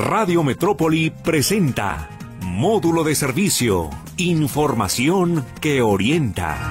[0.00, 2.08] Radio Metrópoli presenta
[2.40, 6.70] Módulo de Servicio, Información que orienta.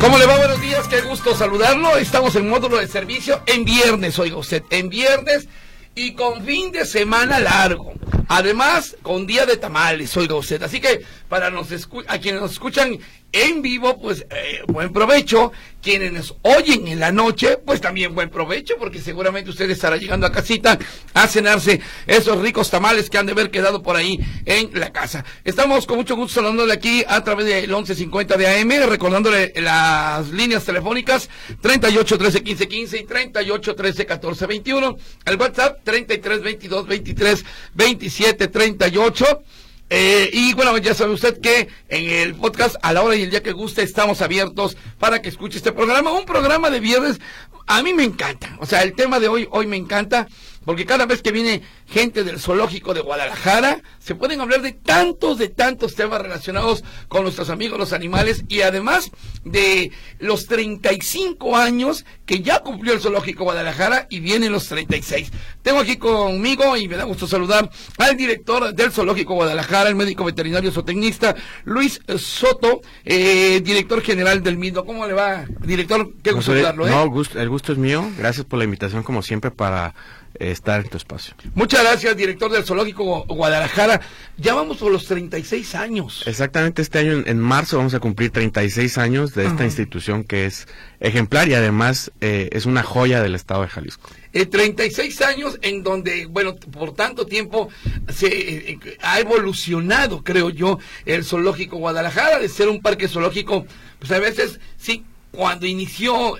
[0.00, 0.38] ¿Cómo le va?
[0.38, 1.98] Buenos días, qué gusto saludarlo.
[1.98, 5.46] Estamos en módulo de servicio en viernes, oiga usted, en viernes
[5.94, 7.92] y con fin de semana largo.
[8.28, 10.62] Además, con día de tamales, oiga usted.
[10.62, 11.68] Así que para nos
[12.08, 12.98] a quienes nos escuchan
[13.34, 15.52] en vivo, pues eh, buen provecho.
[15.82, 20.26] Quienes nos oyen en la noche, pues también buen provecho, porque seguramente usted estará llegando
[20.26, 20.78] a casita
[21.12, 25.26] a cenarse esos ricos tamales que han de haber quedado por ahí en la casa.
[25.44, 30.64] Estamos con mucho gusto saludándole aquí a través del 1150 de AM, recordándole las líneas
[30.64, 31.28] telefónicas
[31.60, 34.96] 38 13 15 15 y 38 13 14 21.
[35.26, 39.42] El WhatsApp 33 22 23 27 38.
[39.90, 43.30] Eh, y bueno, ya sabe usted que en el podcast, a la hora y el
[43.30, 46.12] día que guste, estamos abiertos para que escuche este programa.
[46.12, 47.20] Un programa de viernes,
[47.66, 48.56] a mí me encanta.
[48.60, 50.26] O sea, el tema de hoy, hoy me encanta
[50.64, 55.38] porque cada vez que viene gente del zoológico de Guadalajara, se pueden hablar de tantos,
[55.38, 59.10] de tantos temas relacionados con nuestros amigos los animales y además
[59.44, 65.30] de los 35 años que ya cumplió el zoológico Guadalajara y vienen los 36.
[65.62, 70.24] Tengo aquí conmigo y me da gusto saludar al director del zoológico Guadalajara, el médico
[70.24, 71.34] veterinario zootecnista
[71.64, 74.84] Luis Soto, eh, director general del MIDO.
[74.84, 76.12] ¿Cómo le va, director?
[76.22, 76.86] Qué gusto saludarlo.
[76.86, 76.90] ¿eh?
[76.90, 78.10] No, el gusto es mío.
[78.18, 79.94] Gracias por la invitación como siempre para
[80.38, 81.34] estar en tu espacio.
[81.54, 84.00] Muchas gracias, director del Zoológico Guadalajara.
[84.36, 86.22] Ya vamos por los 36 años.
[86.26, 90.66] Exactamente, este año en, marzo vamos a cumplir 36 años de esta institución que es
[91.00, 94.10] ejemplar y además eh, es una joya del estado de Jalisco.
[94.32, 97.68] Eh, 36 años en donde, bueno, por tanto tiempo
[98.08, 103.66] se eh, ha evolucionado, creo yo, el Zoológico Guadalajara, de ser un parque zoológico,
[104.00, 106.36] pues a veces, sí, cuando inició...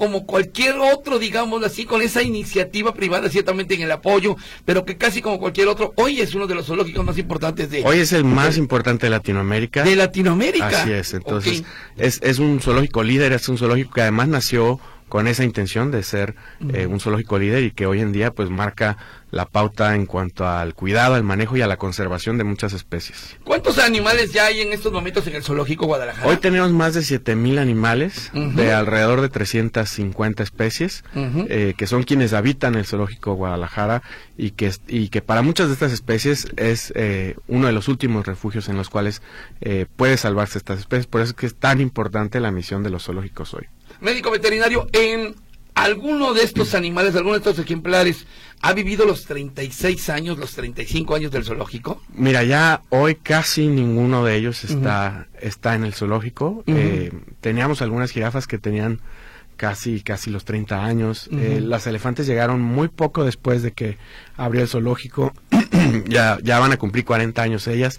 [0.00, 4.34] Como cualquier otro, digamos así, con esa iniciativa privada, ciertamente en el apoyo,
[4.64, 7.82] pero que casi como cualquier otro, hoy es uno de los zoológicos más importantes de...
[7.84, 9.82] Hoy es el más importante de Latinoamérica.
[9.82, 10.68] De Latinoamérica.
[10.68, 11.64] Así es, entonces
[11.98, 16.02] es, es un zoológico líder, es un zoológico que además nació con esa intención de
[16.02, 16.36] ser
[16.72, 18.96] eh, un zoológico líder y que hoy en día pues marca
[19.32, 23.36] la pauta en cuanto al cuidado, al manejo y a la conservación de muchas especies.
[23.44, 26.26] ¿Cuántos animales ya hay en estos momentos en el zoológico Guadalajara?
[26.26, 32.32] Hoy tenemos más de 7000 animales de alrededor de 350 especies eh, que son quienes
[32.32, 34.02] habitan el zoológico Guadalajara
[34.38, 38.26] y que y que para muchas de estas especies es eh, uno de los últimos
[38.26, 39.22] refugios en los cuales
[39.96, 43.04] puede salvarse estas especies, por eso es que es tan importante la misión de los
[43.04, 43.66] zoológicos hoy
[44.00, 45.34] médico veterinario, en
[45.74, 48.26] alguno de estos animales, alguno de estos ejemplares,
[48.62, 52.02] ha vivido los 36 años, los 35 años del zoológico?
[52.14, 56.62] Mira, ya hoy casi ninguno de ellos está, está en el zoológico.
[56.66, 57.10] Eh,
[57.40, 59.00] teníamos algunas jirafas que tenían
[59.56, 61.28] casi, casi los 30 años.
[61.32, 63.96] Eh, las elefantes llegaron muy poco después de que
[64.36, 65.32] abrió el zoológico.
[66.06, 67.98] ya, ya van a cumplir 40 años ellas.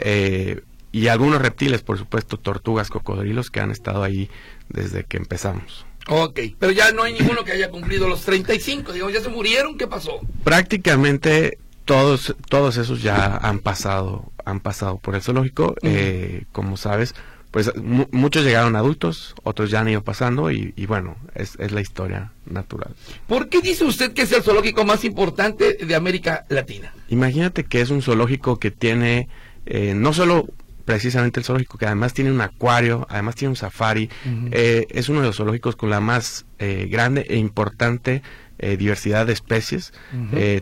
[0.00, 0.60] Eh,
[0.92, 4.30] y algunos reptiles, por supuesto, tortugas, cocodrilos que han estado ahí
[4.68, 5.86] desde que empezamos.
[6.08, 9.78] Ok, pero ya no hay ninguno que haya cumplido los 35, digamos, ya se murieron,
[9.78, 10.20] ¿qué pasó?
[10.44, 17.14] Prácticamente todos, todos esos ya han pasado, han pasado por el zoológico, eh, como sabes,
[17.50, 22.32] pues muchos llegaron adultos, otros ya han ido pasando y, bueno, es, es, la historia
[22.46, 22.94] natural.
[23.26, 26.94] ¿Por qué dice usted que es el zoológico más importante de América Latina?
[27.10, 29.28] Imagínate que es un zoológico que tiene
[29.66, 30.48] eh, no solo
[30.84, 34.10] precisamente el zoológico, que además tiene un acuario, además tiene un safari.
[34.50, 38.22] Eh, es uno de los zoológicos con la más eh, grande e importante
[38.58, 39.92] eh, diversidad de especies.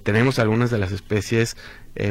[0.03, 1.57] tenemos algunas de las especies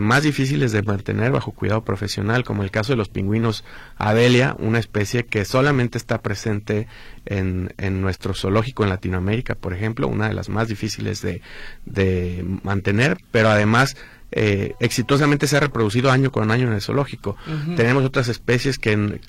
[0.02, 3.64] más difíciles de mantener bajo cuidado profesional, como el caso de los pingüinos
[3.98, 6.88] Adelia, una especie que solamente está presente
[7.26, 11.42] en, en nuestro zoológico en Latinoamérica, por ejemplo, una de las más difíciles de,
[11.86, 13.96] de mantener, pero además
[14.32, 17.36] eh, exitosamente se ha reproducido año con año en el zoológico.
[17.76, 19.22] Tenemos otras especies que,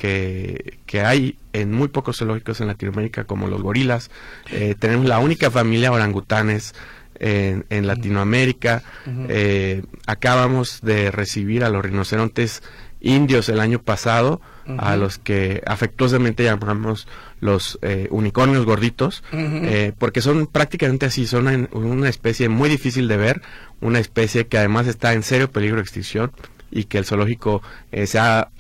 [0.87, 4.11] que, hay en muy pocos zoológicos en Latinoamérica, como los gorilas.
[4.51, 6.75] Eh, tenemos la única familia orangutanes
[7.21, 8.83] en, en Latinoamérica.
[9.29, 12.63] Eh, acabamos de recibir a los rinocerontes
[13.01, 14.41] indios el año pasado,
[14.79, 17.09] a los que afectuosamente llamamos
[17.41, 23.17] los eh, unicornios gorditos, eh, porque son prácticamente así, son una, especie muy difícil de
[23.17, 23.43] ver,
[23.81, 26.31] una especie que además está en serio peligro de extinción
[26.71, 28.51] y que el zoológico eh, se ha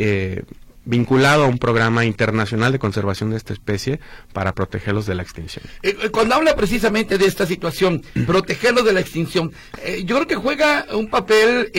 [0.85, 4.01] vinculado a un programa internacional de conservación de esta especie
[4.33, 5.65] para protegerlos de la extinción.
[5.83, 10.27] Eh, eh, cuando habla precisamente de esta situación, protegerlos de la extinción, eh, yo creo
[10.27, 11.71] que juega un papel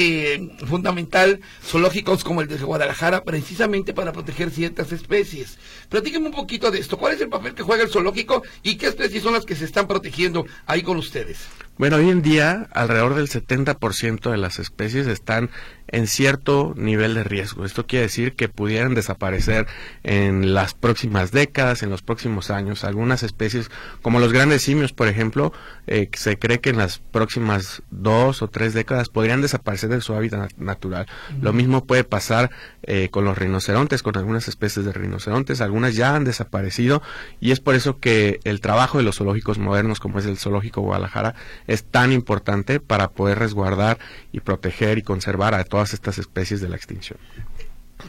[0.67, 5.57] fundamental zoológicos como el de Guadalajara precisamente para proteger ciertas especies.
[5.89, 6.97] Platíqueme un poquito de esto.
[6.97, 9.65] ¿Cuál es el papel que juega el zoológico y qué especies son las que se
[9.65, 11.39] están protegiendo ahí con ustedes?
[11.81, 15.49] Bueno, hoy en día alrededor del 70% de las especies están
[15.91, 17.65] en cierto nivel de riesgo.
[17.65, 19.67] Esto quiere decir que pudieran desaparecer
[20.03, 22.83] en las próximas décadas, en los próximos años.
[22.83, 23.69] Algunas especies,
[24.01, 25.53] como los grandes simios, por ejemplo,
[25.87, 30.13] eh, se cree que en las próximas dos o tres décadas podrían desaparecer de su
[30.13, 31.07] hábitat natural.
[31.41, 32.51] Lo mismo puede pasar
[32.83, 35.61] eh, con los rinocerontes, con algunas especies de rinocerontes.
[35.61, 37.01] Algunas ya han desaparecido
[37.41, 40.81] y es por eso que el trabajo de los zoológicos modernos, como es el Zoológico
[40.81, 41.35] Guadalajara,
[41.71, 43.97] es tan importante para poder resguardar
[44.31, 47.19] y proteger y conservar a todas estas especies de la extinción.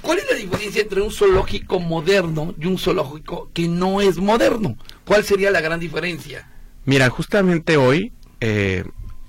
[0.00, 4.76] ¿Cuál es la diferencia entre un zoológico moderno y un zoológico que no es moderno?
[5.05, 6.49] ¿Cuál sería la gran diferencia?
[6.85, 8.85] Mira, justamente hoy eh,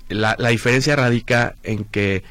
[0.08, 2.24] la, diferencia radica en que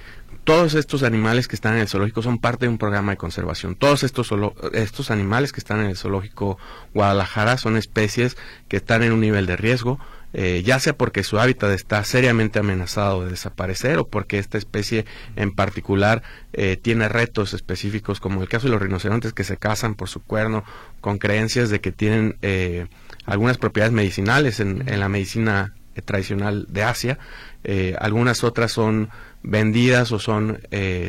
[0.44, 3.76] todos estos animales que están en el zoológico son parte de un programa de conservación.
[3.76, 4.30] Todos estos,
[4.74, 6.58] estos animales que están en el zoológico
[6.94, 8.36] Guadalajara son especies
[8.68, 10.00] que están en un nivel de riesgo,
[10.34, 15.06] eh, ya sea porque su hábitat está seriamente amenazado de desaparecer o porque esta especie
[15.36, 19.94] en particular eh, tiene retos específicos, como el caso de los rinocerontes que se cazan
[19.94, 20.64] por su cuerno
[21.02, 22.88] con creencias de que tienen eh,
[23.26, 25.74] algunas propiedades medicinales en, en la medicina
[26.06, 27.20] tradicional de Asia,
[28.00, 29.10] algunas otras son
[29.44, 30.60] vendidas o son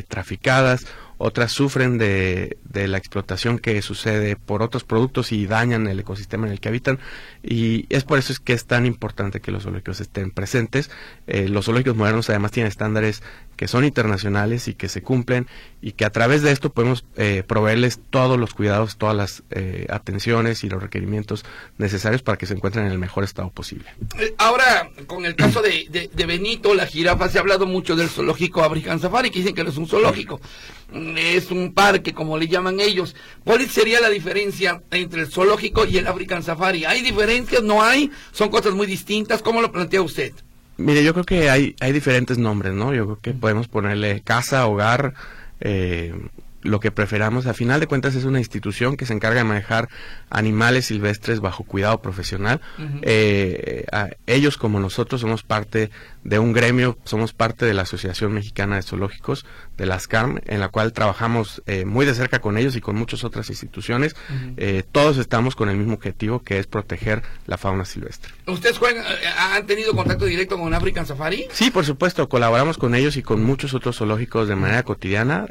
[0.09, 0.85] traficadas
[1.19, 6.47] otras sufren de, de, la explotación que sucede por otros productos y dañan el ecosistema
[6.47, 6.99] en el que habitan
[7.47, 10.91] y es por eso es que es tan importante que los zoológicos estén presentes.
[11.27, 13.23] Eh, los zoológicos modernos además tienen estándares
[13.57, 15.47] que son internacionales y que se cumplen
[15.83, 19.87] y que a través de esto podemos eh, proveerles todos los cuidados, todas las eh,
[19.91, 21.45] atenciones y los requerimientos
[21.77, 23.91] necesarios para que se encuentren en el mejor estado posible.
[24.39, 28.65] Ahora, con el caso de, de, Benito, la jirafa, se ha hablado mucho del zoológico
[28.65, 30.41] African Safari, que dicen que no es un zoológico
[30.95, 33.17] es un parque, como le llaman ellos.
[33.45, 36.85] ¿Cuál sería la diferencia entre el zoológico y el African Safari?
[36.85, 37.03] ¿Hay
[37.63, 38.11] ¿No hay?
[38.33, 39.43] ¿Son cosas muy distintas?
[39.43, 40.33] ¿Cómo lo plantea usted?
[40.77, 42.93] Mire, yo creo que hay, hay diferentes nombres, ¿no?
[42.93, 45.15] Yo creo que podemos ponerle casa, hogar,
[45.61, 46.15] eh,
[46.65, 47.47] lo que preferamos.
[47.47, 49.89] A final de cuentas es una institución que se encarga de manejar
[50.31, 52.61] animales silvestres bajo cuidado profesional.
[53.03, 53.87] Eh,
[54.27, 55.91] ellos como nosotros somos parte
[56.25, 59.45] de un gremio, somos parte de la Asociación Mexicana de Zoológicos,
[59.77, 62.97] de las CARM, en la cual trabajamos eh, muy de cerca con ellos y con
[62.97, 64.17] muchas otras instituciones.
[64.57, 68.33] Eh, todos estamos con el mismo objetivo que es proteger la fauna silvestre.
[68.47, 68.81] ¿Ustedes
[69.39, 71.47] han tenido contacto directo con African Safari?
[71.53, 75.47] Sí, por supuesto, colaboramos con ellos y con muchos otros zoológicos de manera cotidiana.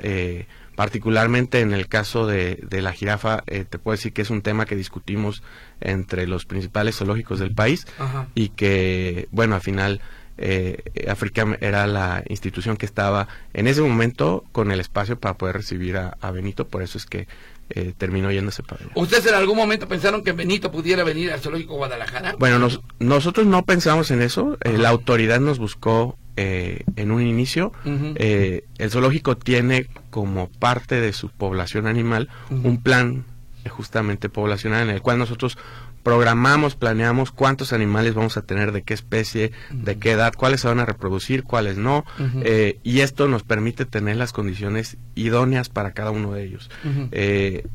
[0.75, 4.41] Particularmente en el caso de, de la jirafa, eh, te puedo decir que es un
[4.41, 5.43] tema que discutimos
[5.81, 7.85] entre los principales zoológicos del país
[8.33, 10.01] y que, bueno, al final
[10.37, 15.57] eh, África era la institución que estaba en ese momento con el espacio para poder
[15.57, 17.27] recibir a, Benito, por eso es que
[17.69, 18.91] eh, terminó yéndose para allá.
[18.95, 22.35] ¿Ustedes en algún momento pensaron que Benito pudiera venir al Zoológico Guadalajara?
[22.39, 22.67] Bueno,
[22.99, 24.57] nosotros no pensamos en eso.
[24.63, 27.71] Eh, la autoridad nos buscó eh, en un inicio.
[27.85, 33.25] Eh, el zoológico tiene como parte de su población animal un plan
[33.69, 35.57] justamente poblacional en el cual nosotros
[36.01, 40.67] programamos, planeamos cuántos animales vamos a tener, de qué especie, de qué edad, cuáles se
[40.67, 42.03] van a reproducir, cuáles no,
[42.43, 46.69] eh, y esto nos permite tener las condiciones idóneas para cada uno de ellos.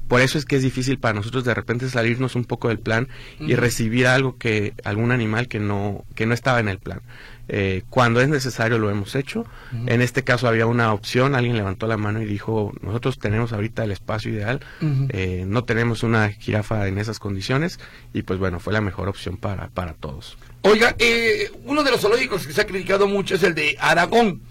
[0.09, 3.09] por eso es que es difícil para nosotros de repente salirnos un poco del plan
[3.41, 7.01] y recibir algo que, algún animal que no, que no estaba en el plan.
[7.49, 9.47] Eh, cuando es necesario lo hemos hecho.
[9.87, 13.85] En este caso había una opción, alguien levantó la mano y dijo, nosotros tenemos ahorita
[13.85, 14.61] el espacio ideal,
[15.09, 17.81] eh, no tenemos una jirafa en esas condiciones
[18.13, 20.37] y pues bueno, fue la mejor opción para, para todos.
[20.63, 24.43] Oiga, eh, uno de los zoológicos que se ha criticado mucho es el de Aragón.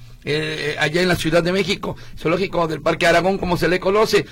[0.79, 4.25] allá en la Ciudad de México, zoológico del Parque Aragón, como se le conoce,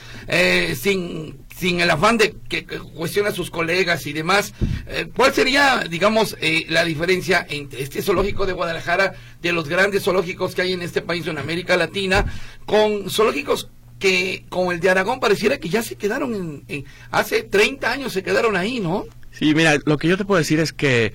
[0.76, 4.54] sin sin el afán de que, cuestione a sus colegas y demás,
[4.88, 10.04] eh, ¿cuál sería, digamos, eh, la diferencia entre este zoológico de Guadalajara, de los grandes
[10.04, 12.26] zoológicos que hay en este país, en América Latina,
[12.66, 13.70] con zoológicos
[14.00, 18.24] que, como el de Aragón, pareciera que ya se quedaron en, hace 30 años se
[18.24, 19.06] quedaron ahí, ¿no?
[19.32, 21.14] Sí, mira, lo que yo te puedo decir es que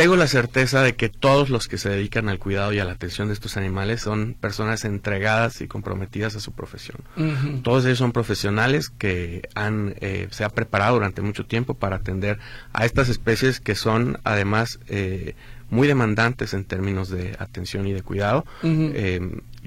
[0.00, 2.92] tengo la certeza de que todos los que se dedican al cuidado y a la
[2.92, 6.96] atención de estos animales son personas entregadas y comprometidas a su profesión.
[7.62, 12.38] Todos ellos son profesionales que han eh, se ha preparado durante mucho tiempo para atender
[12.72, 15.34] a estas especies que son además eh,
[15.68, 18.46] muy demandantes en términos de atención y de cuidado.
[18.62, 19.20] Eh,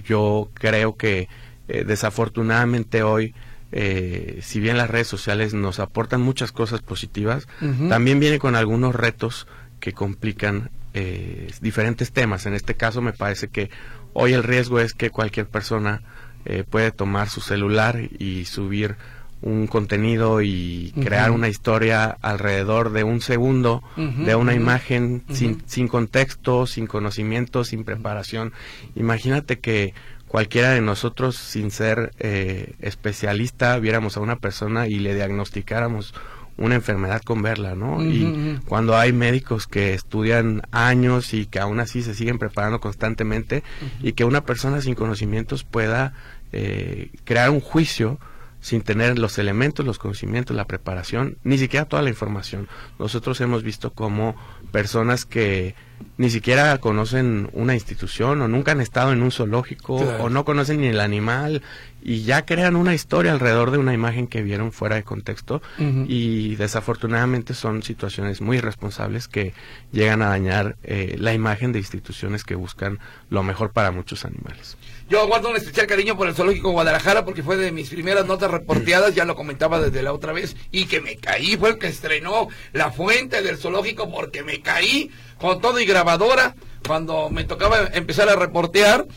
[0.03, 1.27] yo creo que
[1.67, 3.35] desafortunadamente hoy
[3.75, 7.47] eh, si bien las redes sociales nos aportan muchas cosas positivas,
[7.89, 9.47] también viene con algunos retos
[9.83, 12.45] que complican eh, diferentes temas.
[12.45, 13.69] En este caso me parece que
[14.13, 16.01] hoy el riesgo es que cualquier persona
[16.45, 18.95] eh, puede tomar su celular y subir
[19.41, 25.89] un contenido y crear una historia alrededor de un segundo de una imagen sin, sin
[25.89, 28.53] contexto, sin conocimiento, sin preparación.
[28.95, 29.93] Imagínate que
[30.29, 36.13] cualquiera de nosotros, sin ser eh, especialista, viéramos a una persona y le diagnosticáramos
[36.57, 38.03] una enfermedad con verla, ¿no?
[38.03, 43.63] y cuando hay médicos que estudian años y que aún así se siguen preparando constantemente
[44.01, 46.13] y que una persona sin conocimientos pueda
[46.51, 48.19] eh, crear un juicio
[48.62, 52.69] sin tener los elementos, los conocimientos, la preparación, ni siquiera toda la información.
[52.98, 54.38] Nosotros hemos visto como
[54.72, 55.75] personas que
[56.17, 60.81] ni siquiera conocen una institución o nunca han estado en un zoológico o no conocen
[60.81, 61.63] ni el animal
[62.03, 66.55] y ya crean una historia alrededor de una imagen que vieron fuera de contexto y
[66.55, 69.53] desafortunadamente son situaciones muy irresponsables que
[69.91, 74.77] llegan a dañar eh, la imagen de instituciones que buscan lo mejor para muchos animales.
[75.09, 78.51] Yo guardo un especial cariño por el Zoológico Guadalajara porque fue de mis primeras notas
[78.51, 81.88] reporteadas, ya lo comentaba desde la otra vez, y que me caí, fue el que
[81.88, 87.89] estrenó la fuente del zoológico porque me caí con todo y grabadora cuando me tocaba
[87.93, 89.07] empezar a reportear.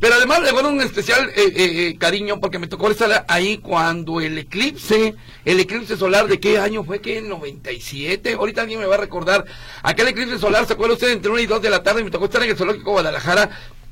[0.00, 3.58] Pero además le guardo un especial eh, eh, eh, cariño porque me tocó estar ahí
[3.58, 8.86] cuando el eclipse, el eclipse solar de qué año fue, que 97, ahorita alguien me
[8.86, 9.44] va a recordar,
[9.82, 11.10] aquel eclipse solar, ¿se acuerda usted?
[11.10, 13.50] Entre 1 y 2 de la tarde me tocó estar en el Zoológico Guadalajara.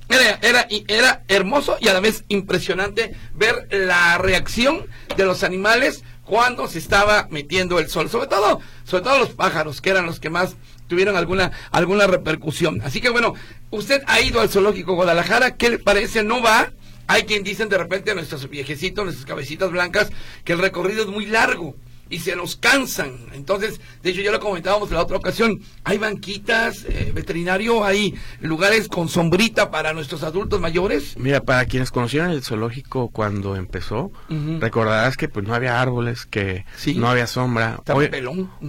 [0.09, 6.03] Era, era, era hermoso y a la vez impresionante ver la reacción de los animales
[6.25, 10.21] cuando se estaba metiendo el sol, sobre todo, sobre todo los pájaros, que eran los
[10.21, 10.57] que más
[10.89, 12.81] tuvieron alguna, alguna repercusión.
[12.83, 13.35] Así que bueno,
[13.71, 16.25] usted ha ido al zoológico Guadalajara, ¿qué le parece?
[16.25, 16.73] ¿No va?
[17.07, 20.11] Hay quien dicen de repente a nuestros viejecitos, nuestras cabecitas blancas,
[20.45, 21.77] que el recorrido es muy largo
[22.11, 23.17] y se nos cansan.
[23.33, 28.15] Entonces, de hecho ya lo comentábamos en la otra ocasión, hay banquitas, eh, veterinario, hay
[28.41, 31.17] lugares con sombrita para nuestros adultos mayores.
[31.19, 36.65] Mira, para quienes conocieron el zoológico cuando empezó, recordarás que pues no había árboles, que
[36.97, 37.81] no había sombra.
[37.93, 38.11] Hoy,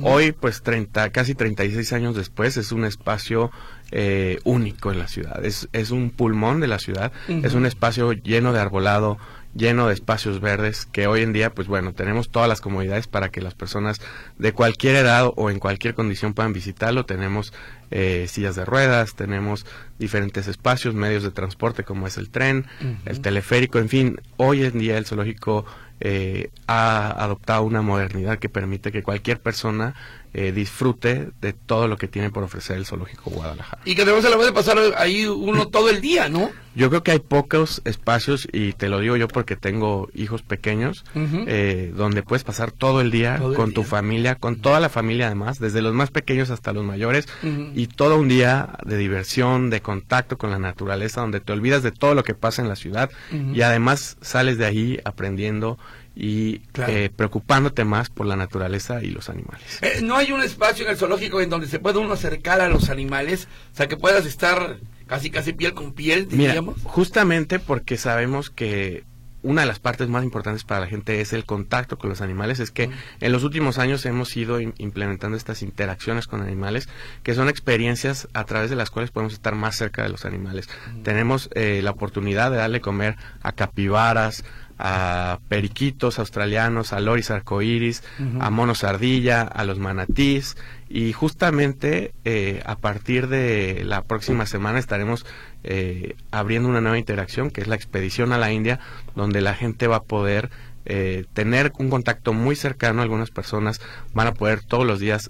[0.04, 3.52] hoy, pues 30, casi 36 años después, es un espacio
[3.92, 5.44] eh, único en la ciudad.
[5.44, 9.18] Es, es un pulmón de la ciudad, es un espacio lleno de arbolado,
[9.56, 13.30] lleno de espacios verdes que hoy en día pues bueno tenemos todas las comodidades para
[13.30, 14.00] que las personas
[14.38, 17.06] de cualquier edad o en cualquier condición puedan visitarlo.
[17.06, 17.54] Tenemos
[17.92, 19.66] eh, sillas de ruedas tenemos
[19.98, 22.68] diferentes espacios medios de transporte como es el tren
[23.06, 25.66] el teleférico en fin hoy en día el zoológico
[26.02, 29.96] eh, ha adoptado una modernidad que permite que cualquier persona
[30.34, 33.82] eh, disfrute de todo lo que tiene por ofrecer el Zoológico Guadalajara.
[33.86, 36.52] Y que se la puede pasar ahí uno todo el día, ¿no?
[36.76, 41.04] Yo creo que hay pocos espacios, y te lo digo yo porque tengo hijos pequeños,
[41.16, 45.60] eh, donde puedes pasar todo el día con tu familia, con toda la familia además,
[45.60, 47.28] desde los más pequeños hasta los mayores,
[47.76, 51.92] y todo un día de diversión, de contacto con la naturaleza, donde te olvidas de
[51.92, 55.80] todo lo que pasa en la ciudad, y además sales de ahí aprendiendo
[56.20, 59.80] y eh, preocupándote más por la naturaleza y los animales.
[59.82, 62.68] Eh, ¿No hay un espacio en el zoológico en donde se pueda uno acercar a
[62.68, 63.48] los animales?
[63.72, 66.76] O sea, que puedas estar casi casi piel con piel, diríamos.
[66.84, 69.06] justamente porque sabemos que
[69.44, 72.60] una de las partes más importantes para la gente es el contacto con los animales,
[72.60, 72.90] es que
[73.22, 76.90] en los últimos años hemos ido implementando estas interacciones con animales,
[77.24, 80.68] que son experiencias a través de las cuales podemos estar más cerca de los animales.
[81.04, 84.44] Tenemos eh, la oportunidad de darle comer a capibaras,
[84.80, 88.02] a periquitos australianos, a loris arcoíris,
[88.40, 90.56] a monos ardilla, a los manatís.
[90.88, 95.26] Y justamente eh, a partir de la próxima semana estaremos
[95.64, 98.80] eh, abriendo una nueva interacción que es la expedición a la India
[99.16, 100.50] donde la gente va a poder
[100.86, 103.82] eh, tener un contacto muy cercano, algunas personas
[104.14, 105.30] van a poder todos los días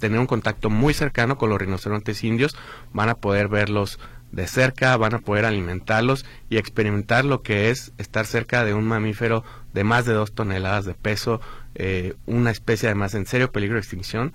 [0.00, 2.56] tener un contacto muy cercano con los rinocerontes indios,
[2.92, 4.00] van a poder verlos
[4.34, 8.84] de cerca, van a poder alimentarlos y experimentar lo que es estar cerca de un
[8.84, 11.40] mamífero de más de dos toneladas de peso,
[11.74, 14.32] eh, una especie además en serio peligro de extinción,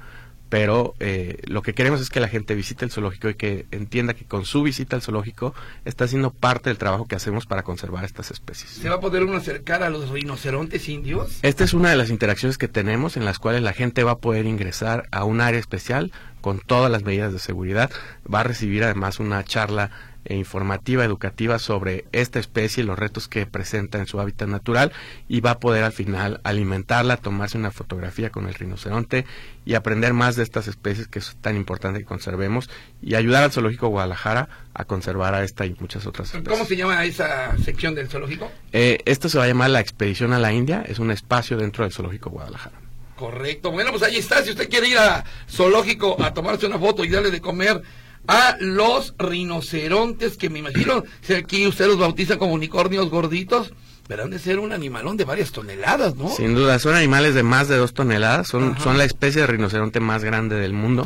[0.49, 4.15] pero eh, lo que queremos es que la gente visite el zoológico y que entienda
[4.15, 5.53] que con su visita al zoológico
[5.85, 8.71] está haciendo parte del trabajo que hacemos para conservar estas especies.
[8.71, 11.39] ¿Se va a poder uno acercar a los rinocerontes indios?
[11.43, 14.17] Esta es una de las interacciones que tenemos en las cuales la gente va a
[14.17, 17.91] poder ingresar a un área especial con todas las medidas de seguridad.
[18.31, 19.91] Va a recibir además una charla
[20.25, 24.91] e informativa, educativa sobre esta especie y los retos que presenta en su hábitat natural
[25.27, 29.25] y va a poder al final alimentarla, tomarse una fotografía con el rinoceronte
[29.65, 32.69] y aprender más de estas especies que es tan importante que conservemos
[33.01, 36.49] y ayudar al Zoológico Guadalajara a conservar a esta y muchas otras especies.
[36.49, 38.51] ¿Cómo se llama esa sección del zoológico?
[38.71, 41.83] Eh, esto se va a llamar la Expedición a la India, es un espacio dentro
[41.83, 42.78] del Zoológico Guadalajara.
[43.19, 43.69] Correcto.
[43.71, 44.41] Bueno, pues ahí está.
[44.43, 47.81] Si usted quiere ir a zoológico a tomarse una foto y darle de comer
[48.27, 53.73] a los rinocerontes, que me imagino, si aquí usted los bautiza como unicornios gorditos,
[54.07, 56.29] verán de ser un animalón de varias toneladas, ¿no?
[56.29, 59.99] Sin duda, son animales de más de dos toneladas, son, son la especie de rinoceronte
[59.99, 61.05] más grande del mundo.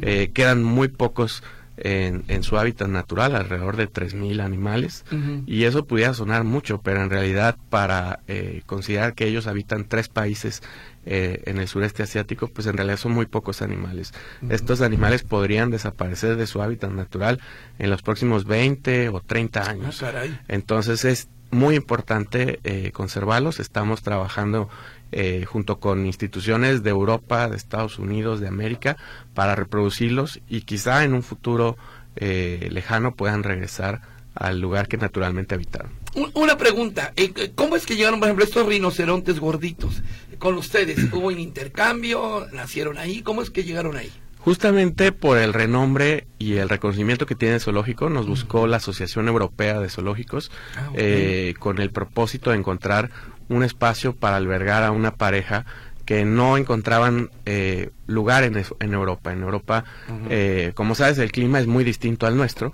[0.00, 1.42] Eh, quedan muy pocos
[1.82, 5.04] en, en, su hábitat natural, alrededor de 3.000 animales,
[5.46, 10.08] y eso pudiera sonar mucho, pero en realidad para eh, considerar que ellos habitan tres
[10.08, 10.62] países
[11.06, 14.12] eh, en el sureste asiático, pues en realidad son muy pocos animales.
[14.48, 17.40] Estos animales podrían desaparecer de su hábitat natural
[17.78, 20.04] en los próximos 20 o 30 ah, años.
[20.48, 23.60] Entonces es muy importante eh, conservarlos.
[23.60, 24.68] Estamos trabajando
[25.12, 28.96] eh, junto con instituciones de Europa, de Estados Unidos, de América,
[29.34, 31.76] para reproducirlos y quizá en un futuro
[32.16, 34.02] lejano puedan regresar
[34.34, 35.92] al lugar que naturalmente habitaron.
[36.34, 37.14] Una pregunta,
[37.54, 40.02] ¿cómo es que llegaron, por ejemplo, estos rinocerontes gorditos?
[40.40, 40.98] con ustedes?
[41.12, 42.48] ¿Hubo un intercambio?
[42.52, 43.22] ¿Nacieron ahí?
[43.22, 44.10] ¿Cómo es que llegaron ahí?
[44.38, 49.28] Justamente por el renombre y el reconocimiento que tiene el zoológico, nos buscó la Asociación
[49.28, 53.10] Europea de Zoológicos ah, eh, con el propósito de encontrar
[53.50, 55.66] un espacio para albergar a una pareja
[56.06, 59.32] que no encontraban eh, lugar en, en, Europa.
[59.32, 59.84] En Europa,
[60.28, 62.72] eh, como sabes, el clima es muy distinto al nuestro.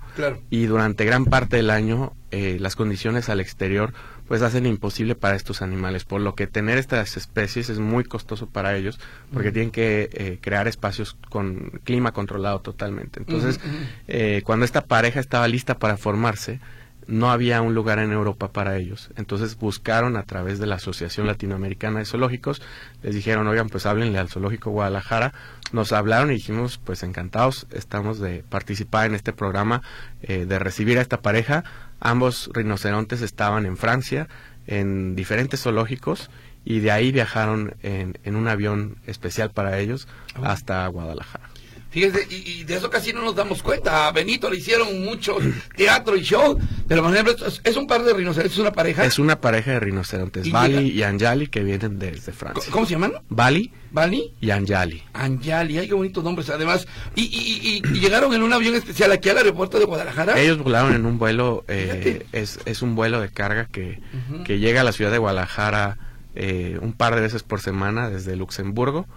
[0.49, 3.93] Y durante gran parte del año las condiciones al exterior
[4.27, 8.47] pues hacen imposible para estos animales, por lo que tener estas especies es muy costoso
[8.47, 8.99] para ellos,
[9.33, 13.19] porque tienen que eh, crear espacios con clima controlado totalmente.
[13.19, 13.59] Entonces,
[14.07, 16.59] eh, cuando esta pareja estaba lista para formarse,
[17.07, 19.09] no había un lugar en Europa para ellos.
[19.15, 22.61] Entonces buscaron a través de la Asociación Latinoamericana de Zoológicos,
[23.01, 25.33] les dijeron, oigan, pues háblenle al Zoológico Guadalajara.
[25.71, 29.81] Nos hablaron y dijimos, pues encantados, estamos de participar en este programa,
[30.21, 31.63] eh, de recibir a esta pareja.
[31.99, 34.27] Ambos rinocerontes estaban en Francia,
[34.67, 36.29] en diferentes zoológicos,
[36.65, 40.51] y de ahí viajaron en, en un avión especial para ellos ah.
[40.51, 41.49] hasta Guadalajara.
[41.89, 44.07] Fíjese, y, de eso casi no nos damos cuenta.
[44.07, 45.37] A Benito le hicieron mucho
[45.75, 49.05] teatro y show, pero por ejemplo, es, un par de rinocerontes, es una pareja.
[49.05, 52.71] Es una pareja de rinocerontes, Bali y Anjali, que vienen desde Francia.
[52.71, 53.13] ¿Cómo se llaman?
[53.29, 53.71] Bali.
[53.89, 55.01] Bali y Anjali.
[55.13, 56.87] Anjali, ay, qué bonitos nombres, además.
[57.15, 60.39] Y, y, y, llegaron en un avión especial aquí al aeropuerto de Guadalajara.
[60.39, 64.01] Ellos volaron en un vuelo, eh, es, es un vuelo de carga que,
[64.45, 65.97] que llega a la ciudad de Guadalajara
[66.35, 69.07] eh, un par de veces por semana desde Luxemburgo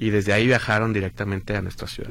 [0.00, 2.10] y desde ahí viajaron directamente a nuestra ciudad.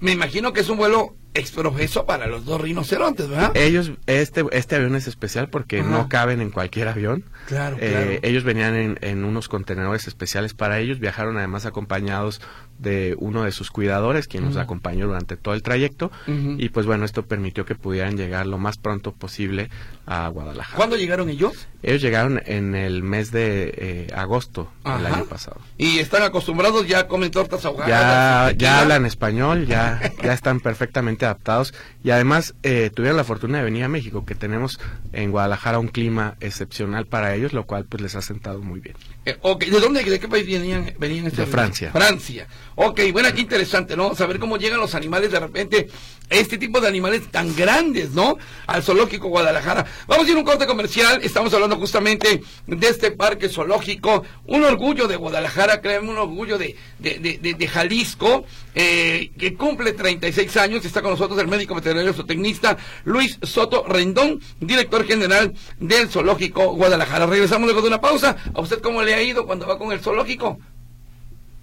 [0.00, 3.54] Me imagino que es un vuelo exprofeso para los dos rinocerontes, ¿verdad?
[3.54, 7.26] Ellos, este, este avión es especial porque no caben en cualquier avión.
[7.46, 8.10] Claro, eh, claro.
[8.22, 12.40] Ellos venían en, en, unos contenedores especiales para ellos, viajaron además acompañados
[12.80, 17.04] de uno de sus cuidadores, quien nos acompañó durante todo el trayecto, y pues bueno,
[17.04, 19.70] esto permitió que pudieran llegar lo más pronto posible
[20.06, 20.76] a Guadalajara.
[20.76, 21.68] ¿Cuándo llegaron ellos?
[21.82, 25.58] Ellos llegaron en el mes de eh, agosto del año pasado.
[25.78, 27.88] ¿Y están acostumbrados ya a comer tortas ahogadas?
[27.88, 33.58] Ya, ya hablan español, ya, ya están perfectamente adaptados y además eh, tuvieron la fortuna
[33.58, 34.80] de venir a México, que tenemos
[35.12, 38.96] en Guadalajara un clima excepcional para ellos, lo cual pues les ha sentado muy bien.
[39.26, 40.94] Eh, ¿De dónde, de qué país venían?
[40.98, 41.90] venían este de Francia.
[41.92, 42.46] Francia.
[42.74, 44.14] Ok, bueno, qué interesante, ¿no?
[44.14, 45.88] Saber cómo llegan los animales de repente,
[46.30, 48.38] este tipo de animales tan grandes, ¿no?
[48.66, 49.84] Al zoológico Guadalajara.
[50.06, 54.64] Vamos a ir a un corte comercial, estamos hablando justamente de este parque zoológico, un
[54.64, 60.56] orgullo de Guadalajara, créanme, un orgullo de, de, de, de Jalisco, eh, que cumple 36
[60.56, 66.74] años, está con nosotros el médico veterinario zootecnista Luis Soto Rendón, director general del zoológico
[66.74, 67.26] Guadalajara.
[67.26, 68.36] Regresamos luego de una pausa.
[68.54, 70.58] ¿A usted cómo le ha ido cuando va con el zoológico?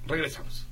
[0.07, 0.65] Regresamos.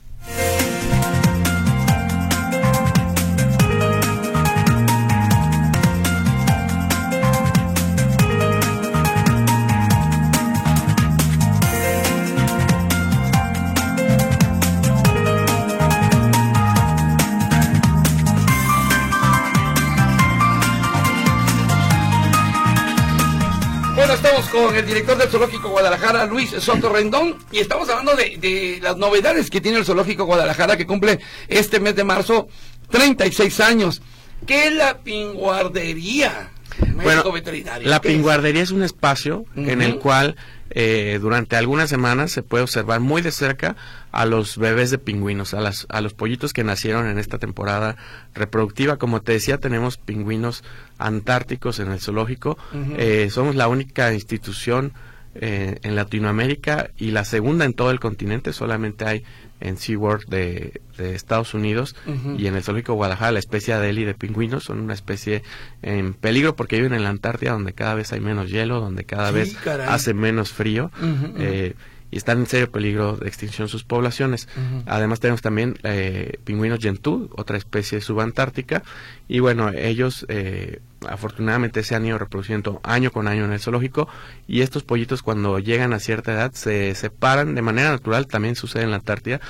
[24.15, 28.95] Estamos con el director del Zoológico Guadalajara, Luis Soto Rendón, y estamos hablando de, las
[28.97, 32.47] novedades que tiene el Zoológico Guadalajara, que cumple este mes de marzo
[32.91, 34.01] 36 años.
[34.47, 36.51] ¿Qué es la pinguardería?
[36.95, 37.87] Bueno, veterinario.
[37.89, 40.35] la pinguardería es un espacio en el cual
[40.77, 43.77] eh, durante algunas semanas se puede observar muy de cerca
[44.11, 47.95] a los bebés de pingüinos, a, las, a los pollitos que nacieron en esta temporada
[48.33, 48.97] reproductiva.
[48.97, 50.65] Como te decía, tenemos pingüinos
[50.97, 52.57] antárticos en el zoológico.
[52.97, 54.91] Eh, somos la única institución
[55.35, 58.51] eh, en Latinoamérica y la segunda en todo el continente.
[58.51, 59.23] Solamente hay
[59.61, 61.95] en SeaWorld de, de Estados Unidos
[62.37, 64.63] y en el zoológico Guadalajara la especie Adeli de pingüinos.
[64.65, 65.43] Son una especie
[65.81, 69.29] en peligro porque viven en la Antártida donde cada vez hay menos hielo, donde cada
[69.29, 69.87] Sí, vez caray.
[69.89, 70.91] hace menos frío.
[71.37, 71.73] Eh,
[72.11, 74.47] y están en serio peligro de extinción sus poblaciones.
[74.85, 78.83] Además tenemos también eh, pingüinos yentú, otra especie subantártica,
[79.27, 84.07] y bueno, ellos eh, afortunadamente se han ido reproduciendo año con año en el zoológico,
[84.47, 88.83] y estos pollitos cuando llegan a cierta edad se separan de manera natural, también sucede
[88.83, 89.41] en la Antártida,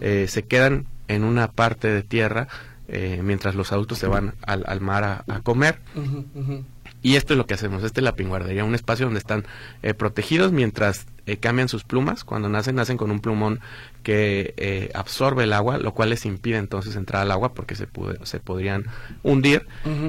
[0.00, 2.48] eh, se quedan en una parte de tierra
[2.88, 5.80] eh, mientras los adultos se van al, al mar a- a comer.
[7.02, 9.44] Y esto es lo que hacemos, esta es la pinguardería, un espacio donde están
[9.82, 12.24] eh, protegidos mientras eh, cambian sus plumas.
[12.24, 13.60] Cuando nacen, nacen con un plumón
[14.02, 17.86] que eh, absorbe el agua, lo cual les impide entonces entrar al agua porque se,
[17.88, 18.84] pude- se podrían
[19.22, 19.66] hundir.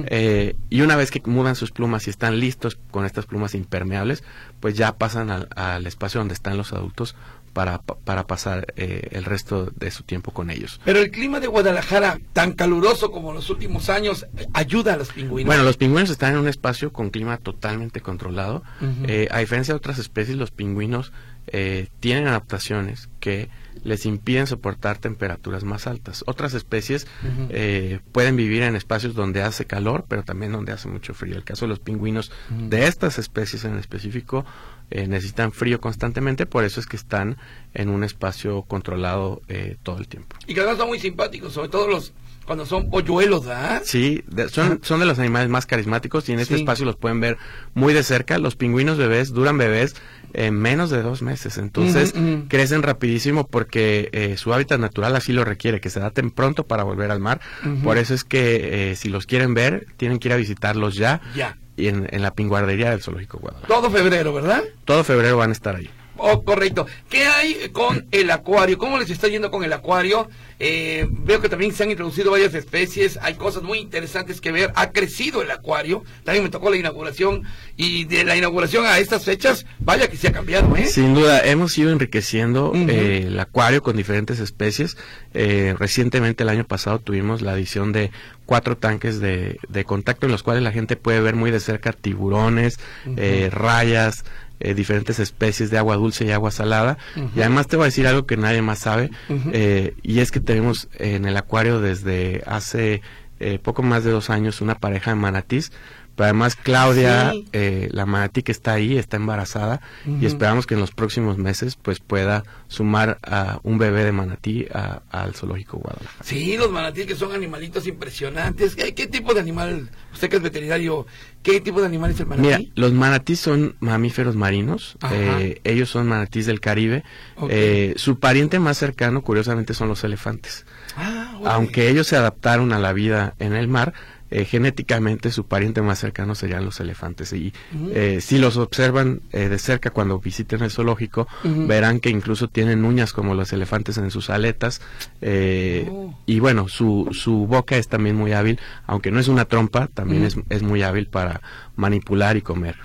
[0.08, 4.22] Eh, y una vez que mudan sus plumas y están listos con estas plumas impermeables,
[4.60, 7.16] pues ya pasan al, al espacio donde están los adultos
[7.56, 10.78] para, pa- para pasar eh, el resto de su tiempo con ellos.
[10.84, 15.08] Pero el clima de Guadalajara, tan caluroso como en los últimos años, ayuda a los
[15.10, 15.46] pingüinos.
[15.46, 18.62] Bueno, los pingüinos están en un espacio con clima totalmente controlado.
[19.06, 21.12] Eh, a diferencia de otras especies, los pingüinos
[21.46, 23.48] eh, tienen adaptaciones que
[23.84, 26.24] les impiden soportar temperaturas más altas.
[26.26, 27.06] Otras especies
[27.50, 31.36] eh, pueden vivir en espacios donde hace calor, pero también donde hace mucho frío.
[31.36, 34.44] El caso de los pingüinos de estas especies en específico
[34.90, 37.36] eh, necesitan frío constantemente, por eso es que están
[37.74, 40.36] en un espacio controlado eh, todo el tiempo.
[40.46, 42.12] Y que además son muy simpáticos, sobre todo los
[42.46, 43.82] cuando son polluelos, ¿verdad?
[43.84, 46.60] Sí, de- son, son de los animales más carismáticos y en este Sí.
[46.60, 47.38] espacio los pueden ver
[47.74, 48.38] muy de cerca.
[48.38, 49.96] Los pingüinos bebés duran bebés
[50.32, 52.14] en menos de dos meses, entonces
[52.48, 56.84] crecen rapidísimo porque eh, su hábitat natural así lo requiere, que se adapten pronto para
[56.84, 57.40] volver al mar.
[57.82, 61.20] Por eso es que eh, si los quieren ver, tienen que ir a visitarlos ya
[61.34, 61.56] Ya.
[61.76, 63.74] Y en, en la pinguardería del Zoológico Guadalajara.
[63.74, 64.62] Todo febrero, ¿verdad?
[64.84, 65.90] Todo febrero van a estar ahí.
[66.18, 66.86] Oh, correcto.
[67.08, 68.78] ¿Qué hay con el acuario?
[68.78, 70.28] ¿Cómo les está yendo con el acuario?
[70.58, 74.72] Eh, veo que también se han introducido varias especies, hay cosas muy interesantes que ver.
[74.74, 76.04] Ha crecido el acuario.
[76.24, 77.42] También me tocó la inauguración
[77.76, 80.86] y de la inauguración a estas fechas, vaya que se ha cambiado, ¿eh?
[80.86, 84.96] Sin duda, hemos ido enriqueciendo eh, el acuario con diferentes especies.
[85.34, 88.10] Eh, recientemente, el año pasado, tuvimos la adición de
[88.46, 91.92] cuatro tanques de, de contacto en los cuales la gente puede ver muy de cerca
[91.92, 92.78] tiburones,
[93.16, 94.24] eh, rayas,
[94.60, 96.98] eh, diferentes especies de agua dulce y agua salada.
[97.34, 99.10] Y además te voy a decir algo que nadie más sabe,
[99.52, 103.02] eh, y es que tenemos en el acuario desde hace
[103.38, 105.72] eh, poco más de dos años una pareja de manatís.
[106.16, 107.46] Pero además Claudia, Sí.
[107.52, 110.18] eh, la manatí que está ahí, está embarazada Ujú.
[110.22, 114.66] y esperamos que en los próximos meses pues pueda sumar a un bebé de manatí
[114.72, 116.24] a- al zoológico Guadalajara.
[116.24, 118.74] Sí, los manatíes que son animalitos impresionantes.
[118.74, 121.06] ¿Qué, qué tipo de animal, usted que es veterinario,
[121.42, 122.48] qué tipo de animal es el manatí?
[122.48, 127.04] Mira, los manatís son mamíferos marinos, eh, ellos son manatís del Caribe.
[127.36, 127.50] Ok.
[127.52, 130.64] Eh, su pariente más cercano, curiosamente, son los elefantes.
[130.96, 131.38] Ah.
[131.44, 133.92] Aunque ellos se adaptaron a la vida en el mar,
[134.30, 137.32] eh, genéticamente su pariente más cercano serían los elefantes.
[137.32, 137.52] Y
[137.92, 142.84] eh, si los observan eh, de cerca cuando visiten el zoológico, verán que incluso tienen
[142.84, 144.80] uñas como los elefantes en sus aletas.
[145.20, 146.18] eh, Oh.
[146.26, 150.24] Y bueno, su, su boca es también muy hábil, aunque no es una trompa, también
[150.24, 151.40] es, es muy hábil para
[151.76, 152.76] manipular y comer.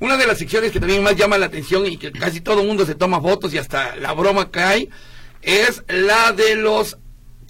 [0.00, 2.66] Una de las secciones que también más llama la atención y que casi todo el
[2.66, 4.88] mundo se toma fotos y hasta la broma cae
[5.42, 6.98] es la de los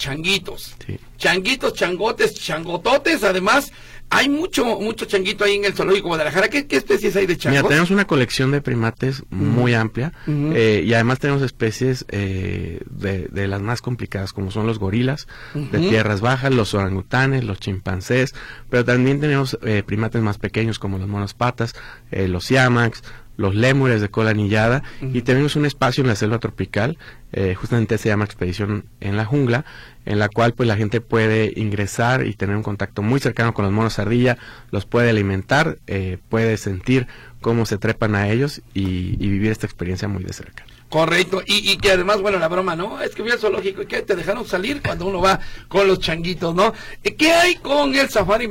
[0.03, 0.75] changuitos.
[0.85, 0.99] Sí.
[1.17, 3.23] Changuitos, changotes, changototes.
[3.23, 3.73] Además,
[4.11, 6.49] hay mucho mucho changuito ahí en el zoológico de Guadalajara.
[6.49, 7.59] ¿Qué, qué especies hay de changos?
[7.59, 13.29] Mira, tenemos una colección de primates muy amplia eh, y además tenemos especies eh, de,
[13.31, 18.35] de las más complicadas como son los gorilas de tierras bajas, los orangutanes, los chimpancés,
[18.69, 21.75] pero también tenemos eh, primates más pequeños como los monos patas,
[22.11, 23.03] eh, los siamax,
[23.43, 26.97] los lémures de cola anillada y tenemos un espacio en la selva tropical,
[27.33, 29.65] eh, justamente se llama Expedición en la Jungla,
[30.07, 33.65] en la cual pues la gente puede ingresar y tener un contacto muy cercano con
[33.65, 34.39] los monos ardilla,
[34.71, 37.09] los puede alimentar, eh, puede sentir
[37.41, 40.65] cómo se trepan a ellos y, y vivir esta experiencia muy de cerca.
[40.93, 43.01] Correcto, y, y, que además, bueno, la broma, ¿no?
[43.01, 46.01] Es que fui al zoológico y que te dejaron salir cuando uno va con los
[46.01, 46.75] changuitos, ¿no?
[47.17, 48.47] ¿Qué hay con el safari